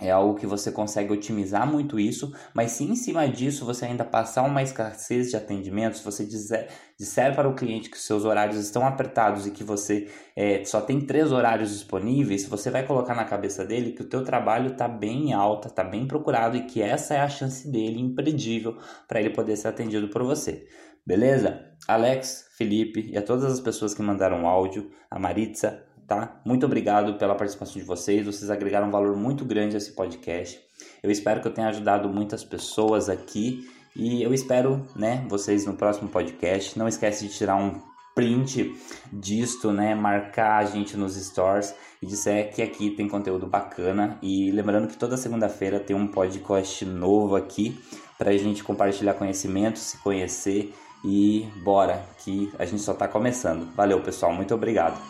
é 0.00 0.10
algo 0.10 0.34
que 0.34 0.46
você 0.46 0.72
consegue 0.72 1.12
otimizar 1.12 1.70
muito 1.70 2.00
isso, 2.00 2.34
mas 2.54 2.72
se 2.72 2.82
em 2.82 2.96
cima 2.96 3.28
disso 3.28 3.64
você 3.64 3.84
ainda 3.84 4.04
passar 4.04 4.42
uma 4.42 4.62
escassez 4.62 5.30
de 5.30 5.36
atendimento, 5.36 5.98
se 5.98 6.04
você 6.04 6.24
disser, 6.24 6.68
disser 6.98 7.34
para 7.36 7.48
o 7.48 7.54
cliente 7.54 7.90
que 7.90 7.98
seus 7.98 8.24
horários 8.24 8.56
estão 8.56 8.84
apertados 8.84 9.46
e 9.46 9.50
que 9.50 9.62
você 9.62 10.10
é, 10.34 10.64
só 10.64 10.80
tem 10.80 11.00
três 11.06 11.30
horários 11.30 11.70
disponíveis, 11.70 12.46
você 12.46 12.70
vai 12.70 12.84
colocar 12.84 13.14
na 13.14 13.24
cabeça 13.24 13.64
dele 13.64 13.92
que 13.92 14.02
o 14.02 14.08
teu 14.08 14.24
trabalho 14.24 14.72
está 14.72 14.88
bem 14.88 15.34
alta, 15.34 15.68
está 15.68 15.84
bem 15.84 16.06
procurado 16.06 16.56
e 16.56 16.64
que 16.64 16.82
essa 16.82 17.14
é 17.14 17.20
a 17.20 17.28
chance 17.28 17.70
dele 17.70 18.00
imperdível 18.00 18.78
para 19.06 19.20
ele 19.20 19.30
poder 19.30 19.56
ser 19.56 19.68
atendido 19.68 20.08
por 20.08 20.24
você. 20.24 20.66
Beleza? 21.04 21.60
Alex, 21.88 22.46
Felipe 22.56 23.10
e 23.10 23.18
a 23.18 23.22
todas 23.22 23.52
as 23.52 23.60
pessoas 23.60 23.92
que 23.92 24.02
mandaram 24.02 24.46
áudio, 24.46 24.90
a 25.10 25.18
Maritza, 25.18 25.82
tá? 26.06 26.40
Muito 26.44 26.64
obrigado 26.64 27.14
pela 27.14 27.34
participação 27.34 27.74
de 27.74 27.82
vocês. 27.82 28.24
Vocês 28.24 28.50
agregaram 28.50 28.86
um 28.86 28.92
valor 28.92 29.16
muito 29.16 29.44
grande 29.44 29.74
a 29.74 29.78
esse 29.78 29.92
podcast. 29.92 30.60
Eu 31.02 31.10
espero 31.10 31.40
que 31.40 31.48
eu 31.48 31.54
tenha 31.54 31.68
ajudado 31.68 32.08
muitas 32.08 32.44
pessoas 32.44 33.08
aqui 33.08 33.68
e 33.96 34.22
eu 34.22 34.32
espero, 34.32 34.86
né, 34.94 35.26
vocês 35.28 35.66
no 35.66 35.74
próximo 35.74 36.08
podcast. 36.08 36.78
Não 36.78 36.86
esquece 36.86 37.26
de 37.26 37.34
tirar 37.34 37.56
um 37.56 37.80
print 38.14 38.72
disto, 39.12 39.72
né, 39.72 39.94
marcar 39.94 40.58
a 40.58 40.64
gente 40.64 40.96
nos 40.96 41.16
stores 41.16 41.74
e 42.00 42.06
disser 42.06 42.54
que 42.54 42.62
aqui 42.62 42.90
tem 42.90 43.08
conteúdo 43.08 43.46
bacana 43.46 44.18
e 44.22 44.50
lembrando 44.52 44.86
que 44.86 44.96
toda 44.96 45.16
segunda-feira 45.16 45.80
tem 45.80 45.96
um 45.96 46.06
podcast 46.06 46.84
novo 46.84 47.34
aqui 47.34 47.76
para 48.18 48.30
a 48.30 48.36
gente 48.36 48.62
compartilhar 48.62 49.14
conhecimento, 49.14 49.78
se 49.78 49.98
conhecer 49.98 50.72
e 51.04 51.48
bora, 51.62 52.04
que 52.18 52.52
a 52.58 52.64
gente 52.64 52.82
só 52.82 52.92
está 52.92 53.08
começando. 53.08 53.74
Valeu, 53.74 54.00
pessoal, 54.00 54.32
muito 54.32 54.54
obrigado. 54.54 55.00